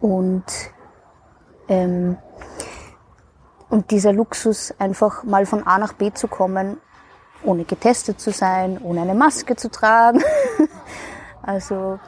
und, 0.00 0.44
ähm, 1.68 2.16
und 3.68 3.90
dieser 3.90 4.12
Luxus 4.12 4.74
einfach 4.78 5.24
mal 5.24 5.46
von 5.46 5.66
A 5.66 5.78
nach 5.78 5.92
B 5.92 6.12
zu 6.12 6.28
kommen, 6.28 6.78
ohne 7.44 7.64
getestet 7.64 8.20
zu 8.20 8.30
sein, 8.30 8.78
ohne 8.82 9.02
eine 9.02 9.14
Maske 9.14 9.56
zu 9.56 9.70
tragen. 9.70 10.22
also 11.42 11.98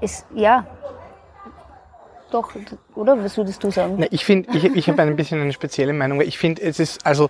ist 0.00 0.26
ja 0.34 0.66
doch, 2.30 2.52
oder? 2.94 3.22
Was 3.22 3.36
würdest 3.36 3.62
du 3.62 3.70
sagen? 3.70 3.96
Na, 3.98 4.06
ich 4.10 4.24
finde, 4.24 4.56
ich, 4.56 4.64
ich 4.64 4.88
habe 4.88 5.02
ein 5.02 5.16
bisschen 5.16 5.40
eine 5.40 5.52
spezielle 5.52 5.92
Meinung. 5.92 6.20
Ich 6.20 6.38
finde, 6.38 6.62
es 6.62 6.78
ist, 6.78 7.04
also 7.06 7.28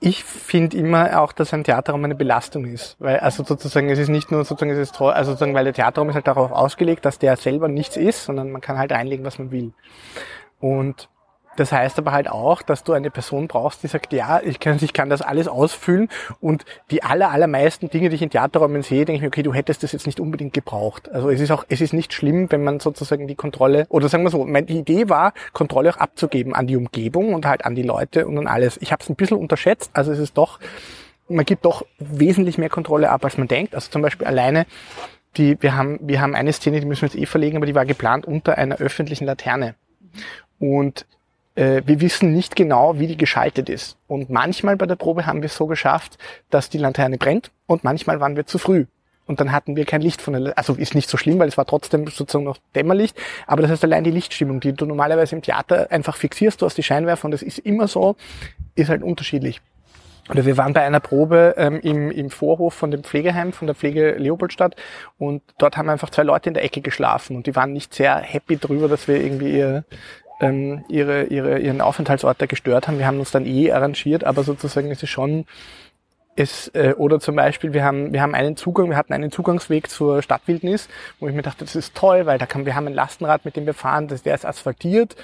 ich 0.00 0.24
finde 0.24 0.76
immer 0.76 1.20
auch, 1.20 1.32
dass 1.32 1.54
ein 1.54 1.62
Theaterraum 1.62 2.04
eine 2.04 2.16
Belastung 2.16 2.64
ist. 2.64 2.96
Weil, 2.98 3.20
also 3.20 3.44
sozusagen, 3.44 3.88
es 3.88 4.00
ist 4.00 4.08
nicht 4.08 4.32
nur 4.32 4.44
sozusagen, 4.44 4.72
es 4.72 4.78
ist 4.78 5.00
also 5.00 5.30
sozusagen, 5.30 5.54
weil 5.54 5.64
der 5.64 5.74
Theaterraum 5.74 6.08
ist 6.08 6.16
halt 6.16 6.26
darauf 6.26 6.50
ausgelegt, 6.50 7.04
dass 7.04 7.20
der 7.20 7.36
selber 7.36 7.68
nichts 7.68 7.96
ist, 7.96 8.24
sondern 8.24 8.50
man 8.50 8.60
kann 8.60 8.78
halt 8.78 8.90
reinlegen, 8.90 9.24
was 9.24 9.38
man 9.38 9.52
will. 9.52 9.72
Und 10.58 11.08
das 11.56 11.72
heißt 11.72 11.98
aber 11.98 12.12
halt 12.12 12.28
auch, 12.30 12.62
dass 12.62 12.84
du 12.84 12.92
eine 12.92 13.10
Person 13.10 13.48
brauchst, 13.48 13.82
die 13.82 13.88
sagt, 13.88 14.12
ja, 14.12 14.40
ich 14.42 14.60
kann, 14.60 14.78
ich 14.80 14.92
kann 14.92 15.10
das 15.10 15.22
alles 15.22 15.48
ausfüllen 15.48 16.08
und 16.40 16.64
die 16.90 17.02
aller, 17.02 17.30
allermeisten 17.30 17.90
Dinge, 17.90 18.08
die 18.08 18.16
ich 18.16 18.22
in 18.22 18.30
Theaterräumen 18.30 18.82
sehe, 18.82 19.04
denke 19.04 19.16
ich 19.16 19.22
mir, 19.22 19.28
okay, 19.28 19.42
du 19.42 19.52
hättest 19.52 19.82
das 19.82 19.92
jetzt 19.92 20.06
nicht 20.06 20.20
unbedingt 20.20 20.54
gebraucht. 20.54 21.10
Also 21.10 21.30
es 21.30 21.40
ist 21.40 21.50
auch, 21.50 21.64
es 21.68 21.80
ist 21.80 21.92
nicht 21.92 22.12
schlimm, 22.12 22.50
wenn 22.50 22.64
man 22.64 22.80
sozusagen 22.80 23.26
die 23.26 23.34
Kontrolle, 23.34 23.86
oder 23.88 24.08
sagen 24.08 24.24
wir 24.24 24.30
so, 24.30 24.44
die 24.44 24.78
Idee 24.78 25.08
war, 25.08 25.32
Kontrolle 25.52 25.90
auch 25.90 25.98
abzugeben 25.98 26.54
an 26.54 26.66
die 26.66 26.76
Umgebung 26.76 27.34
und 27.34 27.46
halt 27.46 27.64
an 27.64 27.74
die 27.74 27.82
Leute 27.82 28.26
und 28.26 28.38
an 28.38 28.46
alles. 28.46 28.78
Ich 28.80 28.92
habe 28.92 29.02
es 29.02 29.08
ein 29.08 29.16
bisschen 29.16 29.36
unterschätzt, 29.36 29.90
also 29.94 30.12
es 30.12 30.18
ist 30.18 30.36
doch, 30.36 30.58
man 31.28 31.44
gibt 31.44 31.64
doch 31.64 31.84
wesentlich 31.98 32.58
mehr 32.58 32.68
Kontrolle 32.68 33.10
ab, 33.10 33.24
als 33.24 33.38
man 33.38 33.48
denkt. 33.48 33.74
Also 33.74 33.90
zum 33.90 34.02
Beispiel 34.02 34.26
alleine 34.26 34.66
die, 35.36 35.56
wir 35.60 35.76
haben, 35.76 35.98
wir 36.02 36.20
haben 36.20 36.34
eine 36.34 36.52
Szene, 36.52 36.80
die 36.80 36.86
müssen 36.86 37.02
wir 37.02 37.08
jetzt 37.08 37.18
eh 37.18 37.26
verlegen, 37.26 37.56
aber 37.56 37.66
die 37.66 37.74
war 37.74 37.86
geplant 37.86 38.26
unter 38.26 38.58
einer 38.58 38.76
öffentlichen 38.76 39.24
Laterne. 39.24 39.74
Und 40.58 41.06
wir 41.54 42.00
wissen 42.00 42.32
nicht 42.32 42.56
genau, 42.56 42.98
wie 42.98 43.06
die 43.06 43.16
geschaltet 43.16 43.68
ist. 43.68 43.96
Und 44.06 44.30
manchmal 44.30 44.76
bei 44.76 44.86
der 44.86 44.96
Probe 44.96 45.26
haben 45.26 45.42
wir 45.42 45.46
es 45.46 45.56
so 45.56 45.66
geschafft, 45.66 46.18
dass 46.50 46.70
die 46.70 46.78
Laterne 46.78 47.18
brennt 47.18 47.50
und 47.66 47.84
manchmal 47.84 48.20
waren 48.20 48.36
wir 48.36 48.46
zu 48.46 48.58
früh. 48.58 48.86
Und 49.26 49.40
dann 49.40 49.52
hatten 49.52 49.76
wir 49.76 49.84
kein 49.84 50.00
Licht 50.00 50.20
von 50.20 50.34
der, 50.34 50.58
also 50.58 50.74
ist 50.74 50.94
nicht 50.94 51.08
so 51.08 51.16
schlimm, 51.16 51.38
weil 51.38 51.48
es 51.48 51.56
war 51.56 51.64
trotzdem 51.64 52.06
sozusagen 52.08 52.44
noch 52.44 52.58
Dämmerlicht. 52.74 53.16
Aber 53.46 53.62
das 53.62 53.70
heißt 53.70 53.84
allein 53.84 54.04
die 54.04 54.10
Lichtstimmung, 54.10 54.60
die 54.60 54.72
du 54.72 54.84
normalerweise 54.84 55.36
im 55.36 55.42
Theater 55.42 55.90
einfach 55.90 56.16
fixierst, 56.16 56.60
du 56.60 56.66
hast 56.66 56.76
die 56.76 56.82
Scheinwerfer 56.82 57.26
und 57.26 57.30
das 57.30 57.42
ist 57.42 57.58
immer 57.58 57.86
so, 57.86 58.16
ist 58.74 58.88
halt 58.88 59.02
unterschiedlich. 59.02 59.60
Oder 60.28 60.46
wir 60.46 60.56
waren 60.56 60.72
bei 60.72 60.82
einer 60.82 61.00
Probe 61.00 61.54
ähm, 61.56 61.80
im, 61.80 62.10
im 62.10 62.30
Vorhof 62.30 62.74
von 62.74 62.90
dem 62.90 63.02
Pflegeheim, 63.02 63.52
von 63.52 63.66
der 63.66 63.74
Pflege 63.74 64.12
Leopoldstadt 64.12 64.76
und 65.18 65.42
dort 65.58 65.76
haben 65.76 65.88
einfach 65.88 66.10
zwei 66.10 66.22
Leute 66.22 66.50
in 66.50 66.54
der 66.54 66.64
Ecke 66.64 66.80
geschlafen 66.80 67.36
und 67.36 67.46
die 67.46 67.56
waren 67.56 67.72
nicht 67.72 67.92
sehr 67.92 68.16
happy 68.16 68.56
drüber, 68.56 68.88
dass 68.88 69.08
wir 69.08 69.20
irgendwie 69.20 69.58
ihr, 69.58 69.84
ähm, 70.42 70.84
ihre, 70.88 71.24
ihre, 71.24 71.58
ihren 71.60 71.80
Aufenthaltsort 71.80 72.42
da 72.42 72.46
gestört 72.46 72.88
haben. 72.88 72.98
Wir 72.98 73.06
haben 73.06 73.20
uns 73.20 73.30
dann 73.30 73.46
eh 73.46 73.72
arrangiert, 73.72 74.24
aber 74.24 74.42
sozusagen 74.42 74.90
ist 74.90 75.02
es 75.02 75.08
schon 75.08 75.46
es, 76.34 76.68
äh, 76.68 76.94
oder 76.96 77.20
zum 77.20 77.36
Beispiel, 77.36 77.72
wir 77.72 77.84
haben, 77.84 78.12
wir 78.12 78.22
haben 78.22 78.34
einen 78.34 78.56
Zugang, 78.56 78.90
wir 78.90 78.96
hatten 78.96 79.12
einen 79.12 79.30
Zugangsweg 79.30 79.88
zur 79.88 80.22
Stadtwildnis, 80.22 80.88
wo 81.20 81.28
ich 81.28 81.34
mir 81.34 81.42
dachte, 81.42 81.64
das 81.64 81.76
ist 81.76 81.94
toll, 81.94 82.26
weil 82.26 82.38
da 82.38 82.46
kann, 82.46 82.66
wir 82.66 82.74
haben 82.74 82.86
ein 82.86 82.94
Lastenrad, 82.94 83.44
mit 83.44 83.56
dem 83.56 83.66
wir 83.66 83.74
fahren, 83.74 84.08
das, 84.08 84.22
der 84.22 84.34
ist 84.34 84.44
asphaltiert, 84.46 85.14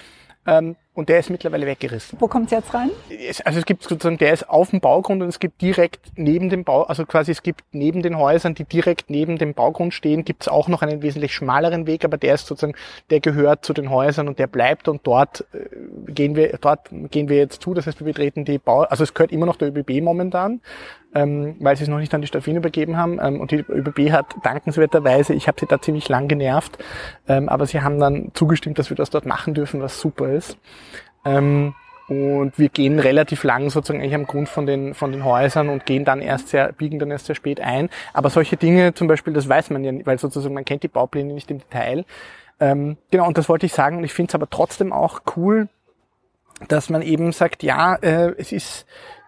ähm, 0.46 0.76
und 0.98 1.08
der 1.08 1.20
ist 1.20 1.30
mittlerweile 1.30 1.64
weggerissen. 1.64 2.18
Wo 2.20 2.26
kommt's 2.26 2.50
jetzt 2.50 2.74
rein? 2.74 2.90
Es, 3.08 3.40
also 3.42 3.60
es 3.60 3.66
gibt 3.66 3.84
sozusagen, 3.84 4.18
der 4.18 4.32
ist 4.32 4.50
auf 4.50 4.70
dem 4.70 4.80
Baugrund 4.80 5.22
und 5.22 5.28
es 5.28 5.38
gibt 5.38 5.62
direkt 5.62 6.00
neben 6.16 6.50
dem 6.50 6.64
Bau, 6.64 6.82
also 6.82 7.06
quasi 7.06 7.30
es 7.30 7.44
gibt 7.44 7.62
neben 7.70 8.02
den 8.02 8.18
Häusern, 8.18 8.56
die 8.56 8.64
direkt 8.64 9.08
neben 9.08 9.38
dem 9.38 9.54
Baugrund 9.54 9.94
stehen, 9.94 10.24
gibt's 10.24 10.48
auch 10.48 10.66
noch 10.66 10.82
einen 10.82 11.00
wesentlich 11.00 11.32
schmaleren 11.32 11.86
Weg, 11.86 12.04
aber 12.04 12.16
der 12.16 12.34
ist 12.34 12.48
sozusagen, 12.48 12.74
der 13.10 13.20
gehört 13.20 13.64
zu 13.64 13.74
den 13.74 13.90
Häusern 13.90 14.26
und 14.26 14.40
der 14.40 14.48
bleibt 14.48 14.88
und 14.88 15.06
dort 15.06 15.44
äh, 15.52 15.68
gehen 16.12 16.34
wir, 16.34 16.58
dort 16.60 16.88
gehen 17.12 17.28
wir 17.28 17.36
jetzt 17.36 17.62
zu. 17.62 17.74
Das 17.74 17.86
heißt, 17.86 18.00
wir 18.00 18.06
betreten 18.06 18.44
die 18.44 18.58
Bau, 18.58 18.80
also 18.80 19.04
es 19.04 19.14
gehört 19.14 19.30
immer 19.30 19.46
noch 19.46 19.54
der 19.54 19.68
ÖBB 19.68 20.02
momentan, 20.02 20.60
ähm, 21.14 21.54
weil 21.60 21.76
sie 21.76 21.84
es 21.84 21.88
noch 21.88 21.98
nicht 21.98 22.12
an 22.12 22.20
die 22.20 22.26
Stadt 22.26 22.46
Wien 22.46 22.56
übergeben 22.56 22.96
haben. 22.96 23.18
Ähm, 23.22 23.40
und 23.40 23.50
die 23.50 23.58
ÖBB 23.58 24.10
hat 24.10 24.34
dankenswerterweise, 24.42 25.32
ich 25.34 25.48
habe 25.48 25.58
sie 25.60 25.66
da 25.66 25.80
ziemlich 25.80 26.08
lang 26.08 26.28
genervt, 26.28 26.78
ähm, 27.28 27.48
aber 27.48 27.66
sie 27.66 27.82
haben 27.82 27.98
dann 27.98 28.30
zugestimmt, 28.34 28.78
dass 28.78 28.90
wir 28.90 28.96
das 28.96 29.10
dort 29.10 29.26
machen 29.26 29.54
dürfen, 29.54 29.80
was 29.80 30.00
super 30.00 30.28
ist. 30.28 30.58
Ähm, 31.24 31.74
und 32.08 32.58
wir 32.58 32.70
gehen 32.70 32.98
relativ 32.98 33.44
lang 33.44 33.68
sozusagen 33.68 34.00
eigentlich 34.00 34.14
am 34.14 34.26
Grund 34.26 34.48
von 34.48 34.64
den, 34.64 34.94
von 34.94 35.12
den 35.12 35.24
Häusern 35.24 35.68
und 35.68 35.84
gehen 35.84 36.06
dann 36.06 36.22
erst 36.22 36.48
sehr, 36.48 36.72
biegen 36.72 36.98
dann 36.98 37.10
erst 37.10 37.26
sehr 37.26 37.34
spät 37.34 37.60
ein. 37.60 37.90
Aber 38.14 38.30
solche 38.30 38.56
Dinge 38.56 38.94
zum 38.94 39.08
Beispiel, 39.08 39.34
das 39.34 39.46
weiß 39.48 39.68
man 39.70 39.84
ja 39.84 39.92
nicht, 39.92 40.06
weil 40.06 40.18
sozusagen 40.18 40.54
man 40.54 40.64
kennt 40.64 40.82
die 40.82 40.88
Baupläne 40.88 41.34
nicht 41.34 41.50
im 41.50 41.58
Detail. 41.58 42.06
Ähm, 42.60 42.96
genau, 43.10 43.26
und 43.26 43.36
das 43.36 43.48
wollte 43.50 43.66
ich 43.66 43.74
sagen. 43.74 43.98
Und 43.98 44.04
ich 44.04 44.14
finde 44.14 44.30
es 44.30 44.34
aber 44.34 44.48
trotzdem 44.48 44.90
auch 44.90 45.20
cool, 45.36 45.68
dass 46.66 46.88
man 46.88 47.02
eben 47.02 47.32
sagt, 47.32 47.62
ja, 47.62 47.96
äh, 47.96 48.32
es 48.38 48.52
ist, 48.52 48.86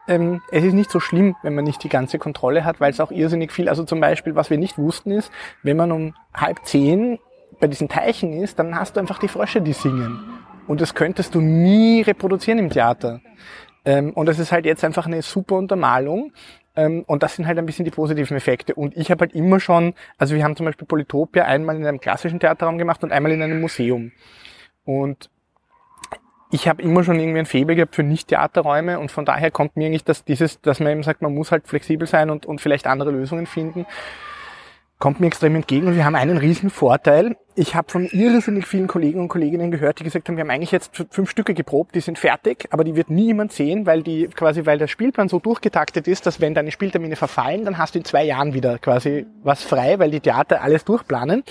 ähm, 0.08 0.40
es 0.50 0.64
ist 0.64 0.72
nicht 0.72 0.90
so 0.90 1.00
schlimm, 1.00 1.36
wenn 1.42 1.54
man 1.54 1.64
nicht 1.64 1.84
die 1.84 1.90
ganze 1.90 2.18
Kontrolle 2.18 2.64
hat, 2.64 2.80
weil 2.80 2.90
es 2.90 3.00
auch 3.00 3.12
irrsinnig 3.12 3.52
viel, 3.52 3.68
also 3.68 3.84
zum 3.84 4.00
Beispiel, 4.00 4.34
was 4.34 4.48
wir 4.48 4.58
nicht 4.58 4.78
wussten 4.78 5.10
ist, 5.12 5.30
wenn 5.62 5.76
man 5.76 5.92
um 5.92 6.14
halb 6.32 6.64
zehn 6.64 7.18
bei 7.60 7.66
diesen 7.66 7.88
Teichen 7.88 8.32
ist, 8.32 8.58
dann 8.58 8.74
hast 8.74 8.96
du 8.96 9.00
einfach 9.00 9.18
die 9.18 9.28
Frösche, 9.28 9.60
die 9.60 9.74
singen. 9.74 10.39
Und 10.70 10.80
das 10.80 10.94
könntest 10.94 11.34
du 11.34 11.40
nie 11.40 12.00
reproduzieren 12.02 12.60
im 12.60 12.70
Theater. 12.70 13.20
Ähm, 13.84 14.12
und 14.12 14.26
das 14.26 14.38
ist 14.38 14.52
halt 14.52 14.66
jetzt 14.66 14.84
einfach 14.84 15.04
eine 15.04 15.20
super 15.20 15.56
Untermalung. 15.56 16.32
Ähm, 16.76 17.02
und 17.08 17.24
das 17.24 17.34
sind 17.34 17.48
halt 17.48 17.58
ein 17.58 17.66
bisschen 17.66 17.84
die 17.84 17.90
positiven 17.90 18.36
Effekte. 18.36 18.76
Und 18.76 18.96
ich 18.96 19.10
habe 19.10 19.22
halt 19.22 19.34
immer 19.34 19.58
schon, 19.58 19.94
also 20.16 20.36
wir 20.36 20.44
haben 20.44 20.54
zum 20.54 20.66
Beispiel 20.66 20.86
Polytopia 20.86 21.44
einmal 21.44 21.74
in 21.74 21.84
einem 21.84 21.98
klassischen 21.98 22.38
Theaterraum 22.38 22.78
gemacht 22.78 23.02
und 23.02 23.10
einmal 23.10 23.32
in 23.32 23.42
einem 23.42 23.60
Museum. 23.60 24.12
Und 24.84 25.28
ich 26.52 26.68
habe 26.68 26.82
immer 26.82 27.02
schon 27.02 27.18
irgendwie 27.18 27.40
ein 27.40 27.46
Faible 27.46 27.74
gehabt 27.74 27.96
für 27.96 28.04
Nicht-Theaterräume 28.04 29.00
und 29.00 29.10
von 29.10 29.24
daher 29.24 29.50
kommt 29.50 29.76
mir 29.76 29.86
eigentlich 29.86 30.04
das, 30.04 30.24
dieses, 30.24 30.60
dass 30.60 30.78
man 30.78 30.92
eben 30.92 31.02
sagt, 31.02 31.20
man 31.20 31.34
muss 31.34 31.50
halt 31.50 31.66
flexibel 31.66 32.06
sein 32.06 32.30
und, 32.30 32.46
und 32.46 32.60
vielleicht 32.60 32.86
andere 32.86 33.10
Lösungen 33.10 33.46
finden 33.46 33.86
kommt 35.00 35.18
mir 35.18 35.26
extrem 35.26 35.56
entgegen 35.56 35.88
und 35.88 35.96
wir 35.96 36.04
haben 36.04 36.14
einen 36.14 36.36
riesen 36.36 36.70
Vorteil. 36.70 37.36
Ich 37.56 37.74
habe 37.74 37.90
von 37.90 38.04
irrsinnig 38.04 38.66
vielen 38.66 38.86
Kollegen 38.86 39.18
und 39.18 39.28
Kolleginnen 39.28 39.70
gehört, 39.70 39.98
die 39.98 40.04
gesagt 40.04 40.28
haben, 40.28 40.36
wir 40.36 40.42
haben 40.42 40.50
eigentlich 40.50 40.70
jetzt 40.70 41.04
fünf 41.10 41.30
Stücke 41.30 41.54
geprobt, 41.54 41.94
die 41.94 42.00
sind 42.00 42.18
fertig, 42.18 42.68
aber 42.70 42.84
die 42.84 42.94
wird 42.94 43.10
nie 43.10 43.26
jemand 43.26 43.50
sehen, 43.50 43.86
weil 43.86 44.02
die 44.02 44.28
quasi, 44.28 44.66
weil 44.66 44.78
der 44.78 44.86
Spielplan 44.86 45.28
so 45.28 45.40
durchgetaktet 45.40 46.06
ist, 46.06 46.26
dass 46.26 46.40
wenn 46.40 46.54
deine 46.54 46.70
Spieltermine 46.70 47.16
verfallen, 47.16 47.64
dann 47.64 47.78
hast 47.78 47.94
du 47.94 47.98
in 47.98 48.04
zwei 48.04 48.24
Jahren 48.24 48.54
wieder 48.54 48.78
quasi 48.78 49.26
was 49.42 49.64
frei, 49.64 49.98
weil 49.98 50.10
die 50.10 50.20
Theater 50.20 50.62
alles 50.62 50.84
durchplanen 50.84 51.42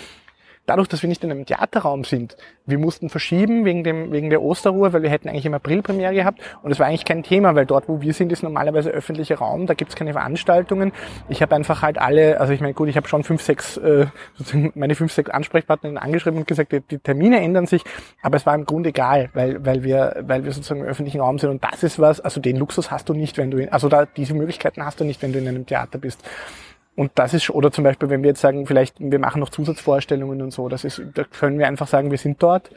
dadurch, 0.69 0.87
dass 0.87 1.01
wir 1.01 1.09
nicht 1.09 1.23
in 1.23 1.31
einem 1.31 1.45
Theaterraum 1.45 2.03
sind, 2.03 2.37
wir 2.65 2.77
mussten 2.77 3.09
verschieben 3.09 3.65
wegen, 3.65 3.83
dem, 3.83 4.11
wegen 4.11 4.29
der 4.29 4.41
Osterruhe, 4.41 4.93
weil 4.93 5.01
wir 5.01 5.09
hätten 5.09 5.27
eigentlich 5.27 5.45
im 5.47 5.55
April 5.55 5.81
Premiere 5.81 6.13
gehabt. 6.13 6.39
Und 6.61 6.71
es 6.71 6.79
war 6.79 6.85
eigentlich 6.85 7.05
kein 7.05 7.23
Thema, 7.23 7.55
weil 7.55 7.65
dort, 7.65 7.89
wo 7.89 8.01
wir 8.01 8.13
sind, 8.13 8.31
ist 8.31 8.43
normalerweise 8.43 8.91
öffentlicher 8.91 9.37
Raum, 9.37 9.65
da 9.65 9.73
gibt's 9.73 9.95
keine 9.95 10.13
Veranstaltungen. 10.13 10.91
Ich 11.27 11.41
habe 11.41 11.55
einfach 11.55 11.81
halt 11.81 11.97
alle, 11.99 12.39
also 12.39 12.53
ich 12.53 12.61
meine, 12.61 12.75
gut, 12.75 12.87
ich 12.87 12.97
habe 12.97 13.07
schon 13.07 13.23
fünf, 13.23 13.41
sechs, 13.41 13.77
äh, 13.77 14.05
meine 14.75 14.93
fünf, 14.93 15.11
sechs 15.11 15.31
Ansprechpartner 15.31 16.01
angeschrieben 16.01 16.39
und 16.39 16.47
gesagt, 16.47 16.71
die, 16.71 16.81
die 16.81 16.99
Termine 16.99 17.41
ändern 17.41 17.65
sich, 17.65 17.83
aber 18.21 18.37
es 18.37 18.45
war 18.45 18.53
im 18.53 18.65
Grunde 18.65 18.89
egal, 18.89 19.29
weil, 19.33 19.65
weil 19.65 19.83
wir, 19.83 20.23
weil 20.27 20.45
wir 20.45 20.51
sozusagen 20.51 20.81
im 20.81 20.87
öffentlichen 20.87 21.21
Raum 21.21 21.39
sind. 21.39 21.49
Und 21.49 21.63
das 21.63 21.83
ist 21.83 21.99
was, 21.99 22.19
also 22.19 22.39
den 22.39 22.57
Luxus 22.57 22.91
hast 22.91 23.09
du 23.09 23.13
nicht, 23.13 23.37
wenn 23.37 23.49
du, 23.49 23.57
in, 23.57 23.69
also 23.69 23.89
da, 23.89 24.05
diese 24.05 24.35
Möglichkeiten 24.35 24.85
hast 24.85 24.99
du 24.99 25.03
nicht, 25.03 25.21
wenn 25.23 25.33
du 25.33 25.39
in 25.39 25.47
einem 25.47 25.65
Theater 25.65 25.97
bist. 25.97 26.23
Und 26.95 27.11
das 27.15 27.33
ist, 27.33 27.49
oder 27.49 27.71
zum 27.71 27.83
Beispiel, 27.83 28.09
wenn 28.09 28.23
wir 28.23 28.29
jetzt 28.29 28.41
sagen, 28.41 28.65
vielleicht, 28.65 28.95
wir 28.99 29.19
machen 29.19 29.39
noch 29.39 29.49
Zusatzvorstellungen 29.49 30.41
und 30.41 30.51
so, 30.51 30.67
das 30.67 30.83
ist, 30.83 31.01
da 31.13 31.23
können 31.23 31.57
wir 31.57 31.67
einfach 31.67 31.87
sagen, 31.87 32.11
wir 32.11 32.17
sind 32.17 32.41
dort. 32.43 32.71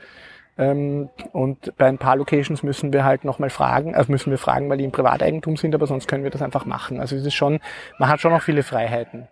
Ähm, 0.58 1.08
und 1.32 1.76
bei 1.76 1.86
ein 1.86 1.98
paar 1.98 2.16
Locations 2.16 2.62
müssen 2.62 2.92
wir 2.92 3.04
halt 3.04 3.24
nochmal 3.24 3.50
fragen, 3.50 3.94
also 3.94 4.12
müssen 4.12 4.30
wir 4.30 4.38
fragen, 4.38 4.68
weil 4.68 4.78
die 4.78 4.84
im 4.84 4.92
Privateigentum 4.92 5.56
sind, 5.56 5.74
aber 5.74 5.86
sonst 5.86 6.06
können 6.08 6.24
wir 6.24 6.30
das 6.30 6.42
einfach 6.42 6.66
machen. 6.66 7.00
Also 7.00 7.16
es 7.16 7.24
ist 7.24 7.34
schon, 7.34 7.58
man 7.98 8.08
hat 8.08 8.20
schon 8.20 8.32
noch 8.32 8.42
viele 8.42 8.62
Freiheiten. 8.62 9.28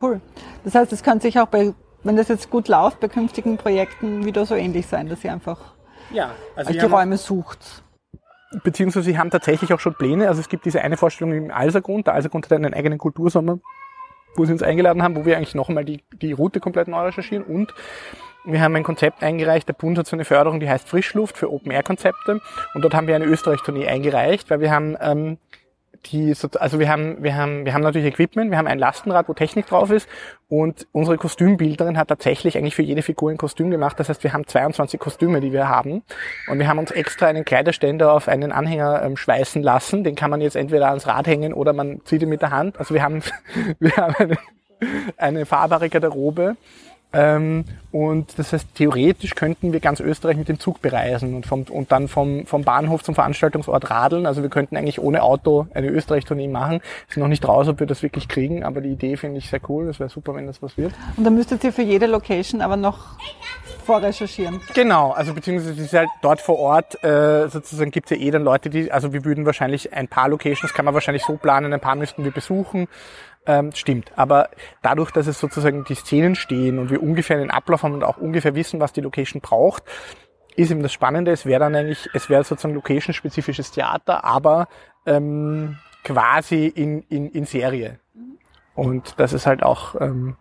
Cool. 0.00 0.20
Das 0.64 0.74
heißt, 0.74 0.92
es 0.92 1.02
kann 1.02 1.20
sich 1.20 1.38
auch 1.38 1.46
bei, 1.46 1.74
wenn 2.02 2.16
das 2.16 2.28
jetzt 2.28 2.50
gut 2.50 2.68
läuft, 2.68 3.00
bei 3.00 3.08
künftigen 3.08 3.58
Projekten 3.58 4.24
wieder 4.24 4.46
so 4.46 4.54
ähnlich 4.54 4.86
sein, 4.86 5.08
dass 5.08 5.22
ihr 5.22 5.32
einfach 5.32 5.60
ja, 6.10 6.30
also 6.56 6.72
die 6.72 6.78
Räume 6.80 7.16
sucht 7.16 7.82
beziehungsweise 8.62 9.04
sie 9.04 9.18
haben 9.18 9.30
tatsächlich 9.30 9.72
auch 9.72 9.80
schon 9.80 9.94
Pläne. 9.94 10.28
Also 10.28 10.40
es 10.40 10.48
gibt 10.48 10.64
diese 10.64 10.82
eine 10.82 10.96
Vorstellung 10.96 11.32
im 11.32 11.50
Alsergrund. 11.50 12.06
Der 12.06 12.14
Alsergrund 12.14 12.46
hat 12.46 12.52
einen 12.52 12.74
eigenen 12.74 12.98
Kultursommer 12.98 13.58
wo 14.36 14.44
sie 14.44 14.52
uns 14.52 14.62
eingeladen 14.62 15.02
haben, 15.02 15.16
wo 15.16 15.24
wir 15.24 15.36
eigentlich 15.36 15.54
noch 15.54 15.68
einmal 15.68 15.84
die, 15.84 16.02
die 16.20 16.32
Route 16.32 16.60
komplett 16.60 16.88
neu 16.88 17.00
recherchieren. 17.00 17.44
Und 17.44 17.74
wir 18.44 18.60
haben 18.60 18.74
ein 18.74 18.82
Konzept 18.82 19.22
eingereicht, 19.22 19.68
der 19.68 19.74
Bund 19.74 19.98
hat 19.98 20.06
so 20.06 20.16
eine 20.16 20.24
Förderung, 20.24 20.58
die 20.58 20.68
heißt 20.68 20.88
Frischluft 20.88 21.36
für 21.36 21.52
Open-Air-Konzepte 21.52 22.40
und 22.74 22.82
dort 22.82 22.94
haben 22.94 23.06
wir 23.06 23.14
eine 23.14 23.26
Österreich-Tournee 23.26 23.86
eingereicht, 23.86 24.50
weil 24.50 24.60
wir 24.60 24.72
haben 24.72 24.96
ähm, 25.00 25.38
die, 26.06 26.34
also 26.58 26.78
wir 26.78 26.88
haben, 26.88 27.22
wir 27.22 27.36
haben, 27.36 27.64
wir 27.64 27.74
haben 27.74 27.82
natürlich 27.82 28.12
Equipment, 28.12 28.50
wir 28.50 28.58
haben 28.58 28.66
ein 28.66 28.78
Lastenrad, 28.78 29.28
wo 29.28 29.34
Technik 29.34 29.66
drauf 29.66 29.90
ist 29.90 30.08
und 30.48 30.86
unsere 30.92 31.16
Kostümbildnerin 31.16 31.96
hat 31.96 32.08
tatsächlich 32.08 32.58
eigentlich 32.58 32.74
für 32.74 32.82
jede 32.82 33.02
Figur 33.02 33.30
ein 33.30 33.36
Kostüm 33.36 33.70
gemacht. 33.70 33.98
Das 34.00 34.08
heißt, 34.08 34.24
wir 34.24 34.32
haben 34.32 34.46
22 34.46 34.98
Kostüme, 34.98 35.40
die 35.40 35.52
wir 35.52 35.68
haben 35.68 36.02
und 36.48 36.58
wir 36.58 36.68
haben 36.68 36.78
uns 36.78 36.90
extra 36.90 37.26
einen 37.26 37.44
Kleiderständer 37.44 38.12
auf 38.12 38.28
einen 38.28 38.52
Anhänger 38.52 39.02
ähm, 39.02 39.16
schweißen 39.16 39.62
lassen. 39.62 40.04
Den 40.04 40.14
kann 40.14 40.30
man 40.30 40.40
jetzt 40.40 40.56
entweder 40.56 40.88
ans 40.88 41.06
Rad 41.06 41.26
hängen 41.26 41.54
oder 41.54 41.72
man 41.72 42.00
zieht 42.04 42.22
ihn 42.22 42.28
mit 42.28 42.42
der 42.42 42.50
Hand. 42.50 42.78
Also 42.78 42.94
wir 42.94 43.02
haben, 43.02 43.22
wir 43.78 43.96
haben 43.96 44.14
eine, 44.18 44.38
eine 45.16 45.46
fahrbare 45.46 45.88
Garderobe 45.88 46.56
und 47.14 48.38
das 48.38 48.54
heißt, 48.54 48.74
theoretisch 48.74 49.34
könnten 49.34 49.72
wir 49.74 49.80
ganz 49.80 50.00
Österreich 50.00 50.38
mit 50.38 50.48
dem 50.48 50.58
Zug 50.58 50.80
bereisen 50.80 51.34
und, 51.34 51.44
vom, 51.44 51.64
und 51.64 51.92
dann 51.92 52.08
vom, 52.08 52.46
vom 52.46 52.64
Bahnhof 52.64 53.02
zum 53.02 53.14
Veranstaltungsort 53.14 53.90
radeln. 53.90 54.24
Also 54.24 54.42
wir 54.42 54.48
könnten 54.48 54.78
eigentlich 54.78 54.98
ohne 54.98 55.22
Auto 55.22 55.66
eine 55.74 55.88
Österreich-Tournee 55.88 56.48
machen. 56.48 56.80
Ist 57.08 57.18
noch 57.18 57.28
nicht 57.28 57.46
raus, 57.46 57.68
ob 57.68 57.80
wir 57.80 57.86
das 57.86 58.02
wirklich 58.02 58.28
kriegen, 58.28 58.64
aber 58.64 58.80
die 58.80 58.90
Idee 58.90 59.18
finde 59.18 59.38
ich 59.38 59.50
sehr 59.50 59.60
cool. 59.68 59.86
Das 59.86 60.00
wäre 60.00 60.08
super, 60.08 60.34
wenn 60.34 60.46
das 60.46 60.62
was 60.62 60.78
wird. 60.78 60.94
Und 61.18 61.24
dann 61.24 61.34
müsstet 61.34 61.62
ihr 61.64 61.72
für 61.72 61.82
jede 61.82 62.06
Location 62.06 62.62
aber 62.62 62.78
noch 62.78 63.18
vorrecherchieren. 63.82 64.60
Genau, 64.74 65.10
also 65.10 65.34
beziehungsweise 65.34 65.72
es 65.72 65.78
ist 65.78 65.92
halt 65.92 66.08
dort 66.22 66.40
vor 66.40 66.58
Ort, 66.58 67.02
äh, 67.04 67.48
sozusagen 67.48 67.90
gibt 67.90 68.10
es 68.10 68.18
ja 68.18 68.24
eh 68.24 68.30
dann 68.30 68.44
Leute, 68.44 68.70
die, 68.70 68.90
also 68.90 69.12
wir 69.12 69.24
würden 69.24 69.44
wahrscheinlich 69.46 69.92
ein 69.92 70.08
paar 70.08 70.28
Locations, 70.28 70.72
kann 70.72 70.84
man 70.84 70.94
wahrscheinlich 70.94 71.24
so 71.24 71.36
planen, 71.36 71.72
ein 71.72 71.80
paar 71.80 71.96
müssten 71.96 72.24
wir 72.24 72.30
besuchen. 72.30 72.88
Ähm, 73.44 73.72
stimmt, 73.72 74.12
aber 74.16 74.50
dadurch, 74.82 75.10
dass 75.10 75.26
es 75.26 75.40
sozusagen 75.40 75.84
die 75.84 75.96
Szenen 75.96 76.36
stehen 76.36 76.78
und 76.78 76.90
wir 76.90 77.02
ungefähr 77.02 77.38
einen 77.38 77.50
Ablauf 77.50 77.82
haben 77.82 77.94
und 77.94 78.04
auch 78.04 78.16
ungefähr 78.16 78.54
wissen, 78.54 78.78
was 78.78 78.92
die 78.92 79.00
Location 79.00 79.40
braucht, 79.40 79.82
ist 80.54 80.70
eben 80.70 80.82
das 80.82 80.92
Spannende, 80.92 81.32
es 81.32 81.44
wäre 81.44 81.60
dann 81.60 81.74
eigentlich, 81.74 82.08
es 82.14 82.28
wäre 82.28 82.44
sozusagen 82.44 82.74
location-spezifisches 82.74 83.72
Theater, 83.72 84.24
aber 84.24 84.68
ähm, 85.06 85.78
quasi 86.04 86.66
in, 86.66 87.02
in, 87.08 87.30
in 87.30 87.44
Serie. 87.44 87.98
Und 88.74 89.14
das 89.18 89.32
ist 89.32 89.46
halt 89.46 89.62
auch, 89.62 90.00
ähm, 90.00 90.36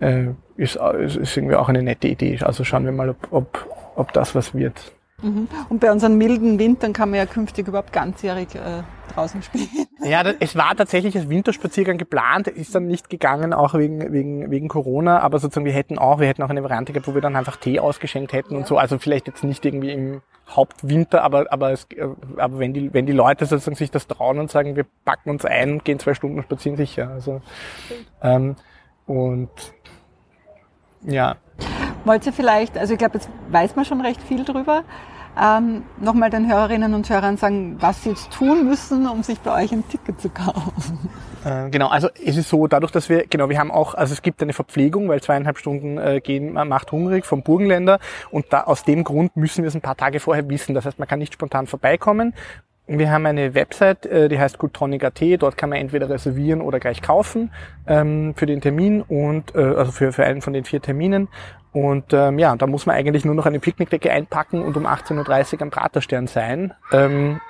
äh, 0.00 0.26
ist, 0.56 0.76
ist 0.76 1.36
irgendwie 1.36 1.56
auch 1.56 1.68
eine 1.68 1.82
nette 1.82 2.08
Idee. 2.08 2.38
Also 2.42 2.64
schauen 2.64 2.84
wir 2.84 2.92
mal, 2.92 3.10
ob, 3.10 3.28
ob, 3.30 3.66
ob 3.96 4.12
das 4.12 4.34
was 4.34 4.54
wird. 4.54 4.92
Mhm. 5.22 5.48
Und 5.68 5.80
bei 5.80 5.90
unseren 5.90 6.18
milden 6.18 6.58
Wintern 6.58 6.92
kann 6.92 7.10
man 7.10 7.18
ja 7.18 7.26
künftig 7.26 7.68
überhaupt 7.68 7.92
ganzjährig 7.92 8.54
äh, 8.54 8.82
draußen 9.14 9.42
spielen. 9.42 9.68
Ja, 10.04 10.22
das, 10.22 10.34
es 10.40 10.54
war 10.54 10.76
tatsächlich 10.76 11.16
als 11.16 11.30
Winterspaziergang 11.30 11.96
geplant, 11.96 12.46
ist 12.48 12.74
dann 12.74 12.86
nicht 12.86 13.08
gegangen, 13.08 13.54
auch 13.54 13.72
wegen, 13.72 14.12
wegen, 14.12 14.50
wegen 14.50 14.68
Corona, 14.68 15.20
aber 15.20 15.38
sozusagen 15.38 15.64
wir 15.64 15.72
hätten 15.72 15.96
auch, 15.96 16.20
wir 16.20 16.26
hätten 16.26 16.42
auch 16.42 16.50
eine 16.50 16.62
Variante 16.62 16.92
gehabt, 16.92 17.08
wo 17.08 17.14
wir 17.14 17.22
dann 17.22 17.36
einfach 17.36 17.56
Tee 17.56 17.80
ausgeschenkt 17.80 18.34
hätten 18.34 18.52
ja. 18.52 18.58
und 18.58 18.66
so. 18.66 18.76
Also 18.76 18.98
vielleicht 18.98 19.26
jetzt 19.28 19.42
nicht 19.44 19.64
irgendwie 19.64 19.92
im 19.92 20.20
Hauptwinter, 20.50 21.22
aber, 21.22 21.46
aber, 21.50 21.72
es, 21.72 21.88
aber 22.36 22.58
wenn, 22.58 22.74
die, 22.74 22.92
wenn 22.92 23.06
die 23.06 23.12
Leute 23.12 23.46
sozusagen 23.46 23.76
sich 23.76 23.90
das 23.90 24.06
trauen 24.06 24.38
und 24.38 24.50
sagen, 24.50 24.76
wir 24.76 24.84
packen 25.06 25.30
uns 25.30 25.46
ein 25.46 25.72
und 25.72 25.86
gehen 25.86 25.98
zwei 25.98 26.12
Stunden 26.12 26.42
spazieren, 26.42 26.76
sicher. 26.76 27.08
Also, 27.08 27.40
ähm, 28.22 28.56
und 29.06 29.50
ja. 31.02 31.36
Wollt 32.04 32.26
ihr 32.26 32.32
vielleicht, 32.32 32.76
also 32.76 32.92
ich 32.92 32.98
glaube, 32.98 33.14
jetzt 33.14 33.28
weiß 33.50 33.76
man 33.76 33.84
schon 33.84 34.00
recht 34.00 34.22
viel 34.22 34.44
drüber, 34.44 34.84
ähm, 35.40 35.82
nochmal 36.00 36.30
den 36.30 36.48
Hörerinnen 36.48 36.94
und 36.94 37.08
Hörern 37.10 37.36
sagen, 37.36 37.76
was 37.80 38.04
sie 38.04 38.10
jetzt 38.10 38.30
tun 38.30 38.66
müssen, 38.66 39.08
um 39.08 39.22
sich 39.22 39.40
bei 39.40 39.64
euch 39.64 39.72
ein 39.72 39.86
Ticket 39.88 40.20
zu 40.20 40.28
kaufen. 40.28 41.10
Äh, 41.44 41.70
genau, 41.70 41.88
also 41.88 42.08
es 42.24 42.36
ist 42.36 42.48
so, 42.48 42.66
dadurch, 42.66 42.92
dass 42.92 43.08
wir, 43.08 43.26
genau, 43.26 43.48
wir 43.48 43.58
haben 43.58 43.70
auch, 43.70 43.94
also 43.94 44.12
es 44.12 44.22
gibt 44.22 44.42
eine 44.42 44.52
Verpflegung, 44.52 45.08
weil 45.08 45.20
zweieinhalb 45.20 45.58
Stunden 45.58 45.98
äh, 45.98 46.20
gehen 46.20 46.52
macht 46.52 46.92
hungrig 46.92 47.26
vom 47.26 47.42
Burgenländer 47.42 47.98
und 48.30 48.46
da 48.50 48.62
aus 48.62 48.84
dem 48.84 49.04
Grund 49.04 49.36
müssen 49.36 49.62
wir 49.62 49.68
es 49.68 49.74
ein 49.74 49.80
paar 49.80 49.96
Tage 49.96 50.20
vorher 50.20 50.48
wissen. 50.48 50.74
Das 50.74 50.86
heißt, 50.86 50.98
man 50.98 51.08
kann 51.08 51.18
nicht 51.18 51.34
spontan 51.34 51.66
vorbeikommen. 51.66 52.34
Wir 52.86 53.10
haben 53.10 53.24
eine 53.24 53.54
Website, 53.54 54.04
äh, 54.04 54.28
die 54.28 54.38
heißt 54.38 54.58
Gutonic.at. 54.58 55.22
Dort 55.38 55.56
kann 55.56 55.70
man 55.70 55.78
entweder 55.78 56.10
reservieren 56.10 56.60
oder 56.60 56.80
gleich 56.80 57.00
kaufen 57.00 57.50
ähm, 57.86 58.34
für 58.36 58.44
den 58.44 58.60
Termin 58.60 59.00
und 59.00 59.54
äh, 59.54 59.58
also 59.58 59.90
für, 59.90 60.12
für 60.12 60.24
einen 60.24 60.42
von 60.42 60.52
den 60.52 60.64
vier 60.64 60.82
Terminen. 60.82 61.28
Und 61.72 62.12
ähm, 62.12 62.38
ja, 62.38 62.54
da 62.56 62.66
muss 62.66 62.84
man 62.84 62.94
eigentlich 62.94 63.24
nur 63.24 63.34
noch 63.34 63.46
eine 63.46 63.58
Picknickdecke 63.58 64.12
einpacken 64.12 64.62
und 64.62 64.76
um 64.76 64.86
18.30 64.86 65.54
Uhr 65.54 65.62
am 65.62 65.70
Praterstern 65.70 66.26
sein. 66.26 66.74
Ähm, 66.92 67.40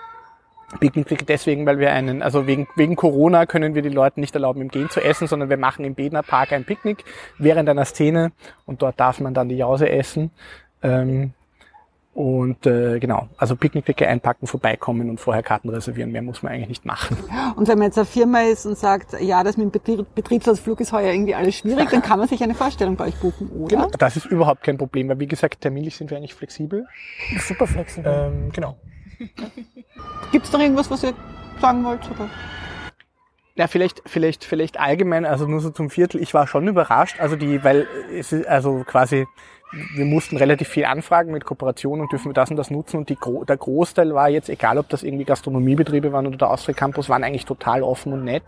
Picknickdecke 0.79 1.25
deswegen, 1.25 1.67
weil 1.67 1.79
wir 1.79 1.93
einen, 1.93 2.23
also 2.23 2.47
wegen, 2.47 2.69
wegen 2.77 2.97
Corona 2.97 3.47
können 3.47 3.75
wir 3.75 3.83
die 3.83 3.89
Leuten 3.89 4.21
nicht 4.21 4.35
erlauben, 4.35 4.63
im 4.63 4.69
Gehen 4.69 4.89
zu 4.89 5.03
essen, 5.03 5.27
sondern 5.27 5.51
wir 5.51 5.57
machen 5.57 5.85
im 5.85 5.95
Bedner 5.95 6.23
Park 6.23 6.53
ein 6.53 6.65
Picknick 6.65 7.05
während 7.39 7.69
einer 7.69 7.85
Szene 7.85 8.33
und 8.67 8.83
dort 8.83 8.99
darf 8.99 9.21
man 9.21 9.35
dann 9.35 9.49
die 9.49 9.57
Jause 9.57 9.91
essen. 9.91 10.31
Ähm, 10.83 11.33
und 12.15 12.65
äh, 12.65 13.01
genau, 13.01 13.29
also 13.37 13.57
Picknickdecke 13.57 14.07
einpacken, 14.07 14.47
vorbeikommen 14.47 15.11
und 15.11 15.19
vorher 15.19 15.43
Karten 15.43 15.69
reservieren. 15.69 16.13
Mehr 16.13 16.23
muss 16.23 16.45
man 16.45 16.53
eigentlich 16.53 16.69
nicht 16.69 16.85
machen. 16.85 17.17
Und 17.57 17.67
wenn 17.67 17.77
man 17.77 17.89
jetzt 17.89 17.99
eine 17.99 18.07
Firma 18.07 18.43
ist 18.43 18.67
und 18.67 18.79
sagt, 18.79 19.21
ja, 19.21 19.43
das 19.43 19.57
mit 19.57 19.75
dem 19.75 20.07
Betriebsausflug 20.15 20.81
ist 20.81 20.93
heuer 20.93 21.13
irgendwie 21.13 21.35
alles 21.35 21.57
schwierig, 21.57 21.91
dann 21.91 22.03
kann 22.03 22.21
man 22.21 22.29
sich 22.29 22.43
eine 22.43 22.55
Vorstellung 22.55 22.95
bei 22.97 23.07
euch 23.07 23.17
buchen, 23.17 23.49
oder? 23.51 23.77
Genau, 23.77 23.91
das 23.99 24.17
ist 24.17 24.27
überhaupt 24.27 24.63
kein 24.63 24.79
Problem, 24.79 25.09
weil 25.09 25.19
wie 25.19 25.27
gesagt, 25.27 25.61
terminlich 25.61 25.97
sind 25.97 26.11
wir 26.11 26.17
eigentlich 26.17 26.35
flexibel. 26.35 26.87
Super 27.41 27.67
flexibel. 27.67 28.31
Ähm, 28.33 28.51
genau. 28.53 28.77
Gibt 30.33 30.47
es 30.47 30.53
noch 30.53 30.61
irgendwas, 30.61 30.91
was 30.91 31.03
ihr 31.03 31.15
sagen 31.61 31.85
wollt? 31.85 32.09
Oder? 32.11 32.29
Ja, 33.57 33.67
vielleicht, 33.69 34.03
vielleicht, 34.07 34.45
vielleicht 34.45 34.79
allgemein, 34.79 35.25
also 35.25 35.47
nur 35.47 35.61
so 35.61 35.71
zum 35.71 35.91
Viertel. 35.91 36.21
Ich 36.21 36.35
war 36.35 36.47
schon 36.47 36.67
überrascht, 36.67 37.21
also 37.21 37.37
die, 37.37 37.63
weil 37.63 37.87
es 38.13 38.33
ist 38.33 38.47
also 38.47 38.85
quasi 38.85 39.27
wir 39.95 40.05
mussten 40.05 40.37
relativ 40.37 40.69
viel 40.69 40.85
anfragen 40.85 41.33
mit 41.33 41.45
Kooperationen 41.45 42.03
und 42.03 42.13
dürfen 42.13 42.29
wir 42.29 42.35
das 42.35 42.51
und 42.51 42.57
das 42.57 42.71
nutzen. 42.71 42.99
Und 42.99 43.09
die, 43.09 43.19
der 43.49 43.57
Großteil 43.57 44.15
war 44.15 44.29
jetzt, 44.29 44.49
egal 44.49 44.79
ob 44.79 44.89
das 44.89 45.03
irgendwie 45.03 45.25
Gastronomiebetriebe 45.25 46.13
waren 46.13 46.27
oder 46.27 46.37
der 46.37 46.51
Austria 46.51 46.75
Campus, 46.75 47.09
waren 47.09 47.25
eigentlich 47.25 47.45
total 47.45 47.83
offen 47.83 48.13
und 48.13 48.25
nett. 48.25 48.43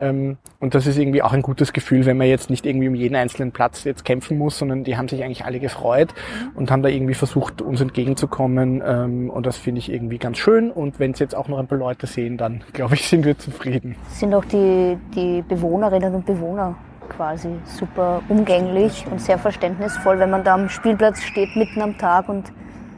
Ähm, 0.00 0.38
und 0.58 0.74
das 0.74 0.86
ist 0.86 0.98
irgendwie 0.98 1.22
auch 1.22 1.32
ein 1.32 1.42
gutes 1.42 1.72
Gefühl, 1.72 2.06
wenn 2.06 2.16
man 2.16 2.26
jetzt 2.26 2.50
nicht 2.50 2.66
irgendwie 2.66 2.88
um 2.88 2.94
jeden 2.94 3.16
einzelnen 3.16 3.52
Platz 3.52 3.84
jetzt 3.84 4.04
kämpfen 4.04 4.38
muss, 4.38 4.58
sondern 4.58 4.84
die 4.84 4.96
haben 4.96 5.08
sich 5.08 5.22
eigentlich 5.22 5.44
alle 5.44 5.60
gefreut 5.60 6.14
und 6.54 6.70
haben 6.70 6.82
da 6.82 6.88
irgendwie 6.88 7.14
versucht, 7.14 7.62
uns 7.62 7.80
entgegenzukommen. 7.80 8.82
Ähm, 8.84 9.30
und 9.30 9.46
das 9.46 9.56
finde 9.56 9.80
ich 9.80 9.92
irgendwie 9.92 10.18
ganz 10.18 10.38
schön. 10.38 10.70
Und 10.70 10.98
wenn 10.98 11.12
es 11.12 11.18
jetzt 11.18 11.34
auch 11.34 11.48
noch 11.48 11.58
ein 11.58 11.66
paar 11.66 11.78
Leute 11.78 12.06
sehen, 12.06 12.36
dann 12.36 12.62
glaube 12.72 12.94
ich, 12.94 13.08
sind 13.08 13.24
wir 13.24 13.38
zufrieden. 13.38 13.96
Sind 14.08 14.34
auch 14.34 14.44
die, 14.44 14.96
die 15.14 15.42
Bewohnerinnen 15.42 16.14
und 16.14 16.26
Bewohner 16.26 16.76
quasi 17.10 17.58
super 17.64 18.22
umgänglich 18.28 19.06
und 19.10 19.20
sehr 19.20 19.38
verständnisvoll, 19.38 20.18
wenn 20.18 20.30
man 20.30 20.44
da 20.44 20.54
am 20.54 20.68
Spielplatz 20.68 21.20
steht 21.20 21.54
mitten 21.56 21.82
am 21.82 21.98
Tag 21.98 22.28
und 22.28 22.52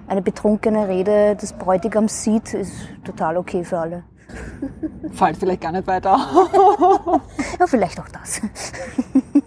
eine 0.07 0.23
betrunkene 0.23 0.89
Rede 0.89 1.35
des 1.37 1.55
Bräutigams 1.55 2.23
sieht, 2.23 2.55
ist 2.55 2.75
total 3.05 3.37
okay 3.37 3.65
für 3.65 3.79
alle. 3.79 4.05
Fällt 5.13 5.37
vielleicht 5.37 5.61
gar 5.61 5.73
nicht 5.73 5.87
weiter. 5.87 6.11
ja, 7.59 7.67
vielleicht 7.67 7.99
auch 7.99 8.09
das. 8.09 8.41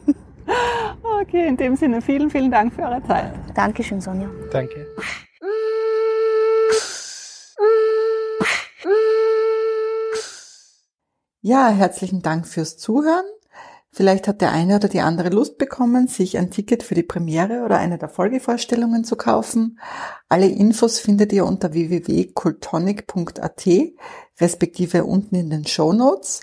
okay, 1.22 1.48
in 1.48 1.58
dem 1.58 1.76
Sinne 1.76 2.02
vielen, 2.02 2.30
vielen 2.30 2.52
Dank 2.52 2.74
für 2.74 2.84
eure 2.84 3.04
Zeit. 3.04 3.32
Dankeschön, 3.54 4.02
Sonja. 4.02 4.28
Danke. 4.52 4.88
Ja, 11.42 11.70
herzlichen 11.70 12.24
Dank 12.24 12.48
fürs 12.48 12.78
Zuhören. 12.78 13.26
Vielleicht 13.96 14.28
hat 14.28 14.42
der 14.42 14.52
eine 14.52 14.76
oder 14.76 14.90
die 14.90 15.00
andere 15.00 15.30
Lust 15.30 15.58
bekommen, 15.58 16.10
sich 16.10 16.38
ein 16.38 16.52
Ticket 16.52 16.84
für 16.84 16.96
die 16.96 17.04
Premiere 17.04 17.64
oder 17.64 17.78
eine 17.78 17.98
der 17.98 18.10
Folgevorstellungen 18.10 19.06
zu 19.06 19.16
kaufen. 19.16 19.80
Alle 20.28 20.48
Infos 20.48 21.00
findet 21.00 21.32
ihr 21.32 21.46
unter 21.46 21.72
www.kultonic.at, 21.72 23.66
respektive 24.42 25.06
unten 25.06 25.36
in 25.36 25.50
den 25.50 25.66
Show 25.66 25.94
Notes. 25.94 26.42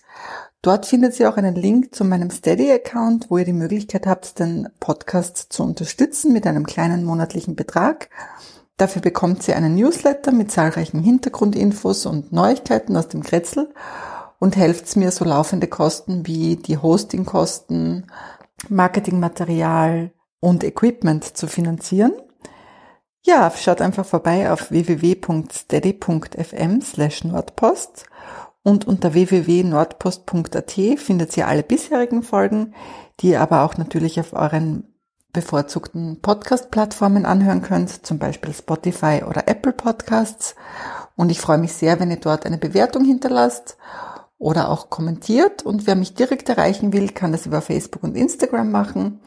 Dort 0.63 0.87
findet 0.87 1.21
ihr 1.21 1.29
auch 1.29 1.37
einen 1.37 1.55
Link 1.55 1.95
zu 1.95 2.07
meinem 2.07 2.31
Steady-Account, 2.31 3.27
wo 3.29 3.37
ihr 3.37 3.45
die 3.45 3.53
Möglichkeit 3.53 4.07
habt, 4.07 4.39
den 4.39 4.71
Podcast 4.81 5.53
zu 5.53 5.63
unterstützen 5.63 6.33
mit 6.33 6.47
einem 6.47 6.65
kleinen 6.65 7.05
monatlichen 7.05 7.55
Betrag. 7.55 8.09
Dafür 8.79 9.03
bekommt 9.03 9.47
ihr 9.47 9.57
einen 9.57 9.75
Newsletter 9.75 10.33
mit 10.33 10.51
zahlreichen 10.51 11.01
Hintergrundinfos 11.01 12.07
und 12.07 12.33
Neuigkeiten 12.33 12.97
aus 12.97 13.09
dem 13.09 13.23
Kretzel 13.23 13.75
und 14.43 14.57
helft 14.57 14.97
mir, 14.97 15.13
so 15.13 15.25
laufende 15.25 15.69
Kosten 15.69 16.27
wie 16.27 16.57
die 16.57 16.77
Hostingkosten, 16.77 18.11
Marketingmaterial 18.69 20.11
und 20.41 20.65
Equipment 20.65 21.37
zu 21.37 21.47
finanzieren. 21.47 22.11
Ja, 23.25 23.53
schaut 23.57 23.81
einfach 23.81 24.05
vorbei 24.05 24.51
auf 24.51 24.73
www.steady.fm 24.73 26.81
slash 26.81 27.23
Nordpost 27.23 28.07
und 28.65 28.85
unter 28.85 29.15
www.nordpost.at 29.15 30.73
findet 30.97 31.37
ihr 31.37 31.47
alle 31.47 31.63
bisherigen 31.63 32.25
Folgen, 32.25 32.75
die 33.21 33.29
ihr 33.29 33.41
aber 33.41 33.63
auch 33.63 33.77
natürlich 33.77 34.19
auf 34.19 34.33
euren 34.33 34.93
bevorzugten 35.33 36.21
Podcast-Plattformen 36.21 37.27
anhören 37.27 37.63
könnt, 37.63 38.05
zum 38.05 38.19
Beispiel 38.19 38.53
Spotify 38.53 39.23
oder 39.25 39.47
Apple 39.47 39.73
Podcasts. 39.73 40.57
Und 41.15 41.31
ich 41.31 41.41
freue 41.41 41.59
mich 41.59 41.75
sehr, 41.75 42.01
wenn 42.01 42.11
ihr 42.11 42.19
dort 42.19 42.45
eine 42.45 42.59
Bewertung 42.59 43.05
hinterlasst 43.05 43.77
oder 44.43 44.71
auch 44.71 44.91
kommentiert. 44.91 45.63
Und 45.63 45.87
wer 45.87 45.95
mich 45.95 46.15
direkt 46.15 46.49
erreichen 46.49 46.93
will, 46.93 47.11
kann 47.11 47.31
das 47.31 47.47
über 47.47 47.63
Facebook 47.63 48.03
und 48.03 48.17
Instagram 48.17 48.73
machen. 48.73 49.21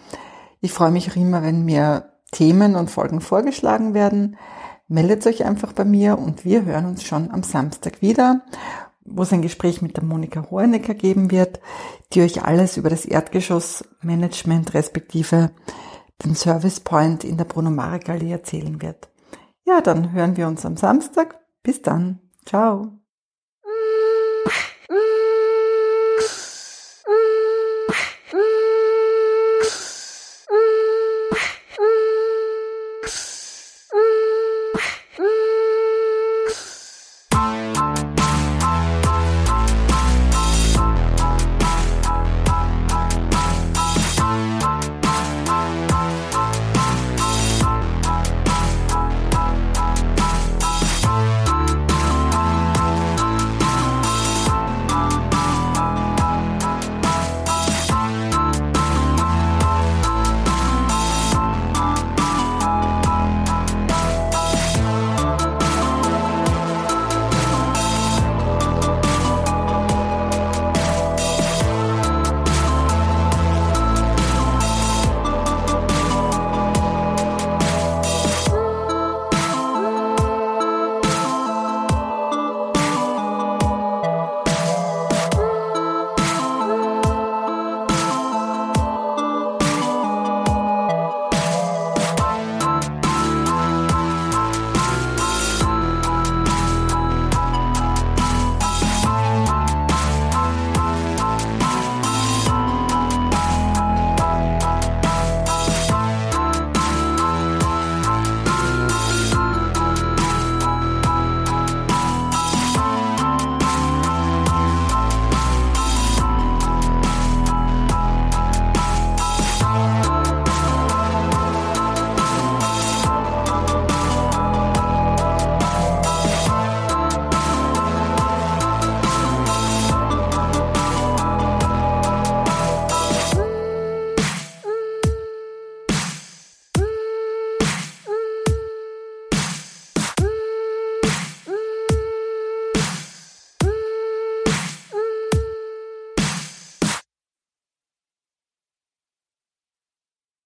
Ich 0.60 0.74
freue 0.74 0.92
mich 0.92 1.10
auch 1.10 1.16
immer, 1.16 1.42
wenn 1.42 1.64
mir 1.64 2.12
Themen 2.32 2.76
und 2.76 2.92
Folgen 2.92 3.22
vorgeschlagen 3.22 3.94
werden. 3.94 4.36
Meldet 4.90 5.26
euch 5.26 5.46
einfach 5.46 5.72
bei 5.72 5.86
mir 5.86 6.20
und 6.20 6.44
wir 6.44 6.66
hören 6.66 6.86
uns 6.86 7.04
schon 7.04 7.32
am 7.32 7.44
Samstag 7.44 8.02
wieder, 8.02 8.42
wo 9.06 9.24
es 9.24 9.32
ein 9.32 9.42
Gespräch 9.42 9.82
mit 9.82 9.96
der 9.96 10.04
Monika 10.04 10.48
Hohenecker 10.52 10.94
geben 10.94 11.32
wird, 11.32 11.62
die 12.12 12.22
euch 12.22 12.44
alles 12.44 12.76
über 12.76 12.90
das 12.90 13.06
Erdgeschossmanagement 13.06 14.74
respektive 14.74 15.52
den 16.26 16.36
Service 16.36 16.82
Point 16.82 17.24
in 17.24 17.38
der 17.38 17.46
Bruno 17.46 17.72
Marek 17.72 18.10
Allee 18.10 18.32
erzählen 18.32 18.82
wird. 18.82 19.08
Ja, 19.64 19.80
dann 19.80 20.12
hören 20.12 20.36
wir 20.36 20.48
uns 20.48 20.66
am 20.66 20.76
Samstag. 20.76 21.40
Bis 21.64 21.82
dann. 21.82 22.20
Ciao. 22.46 23.05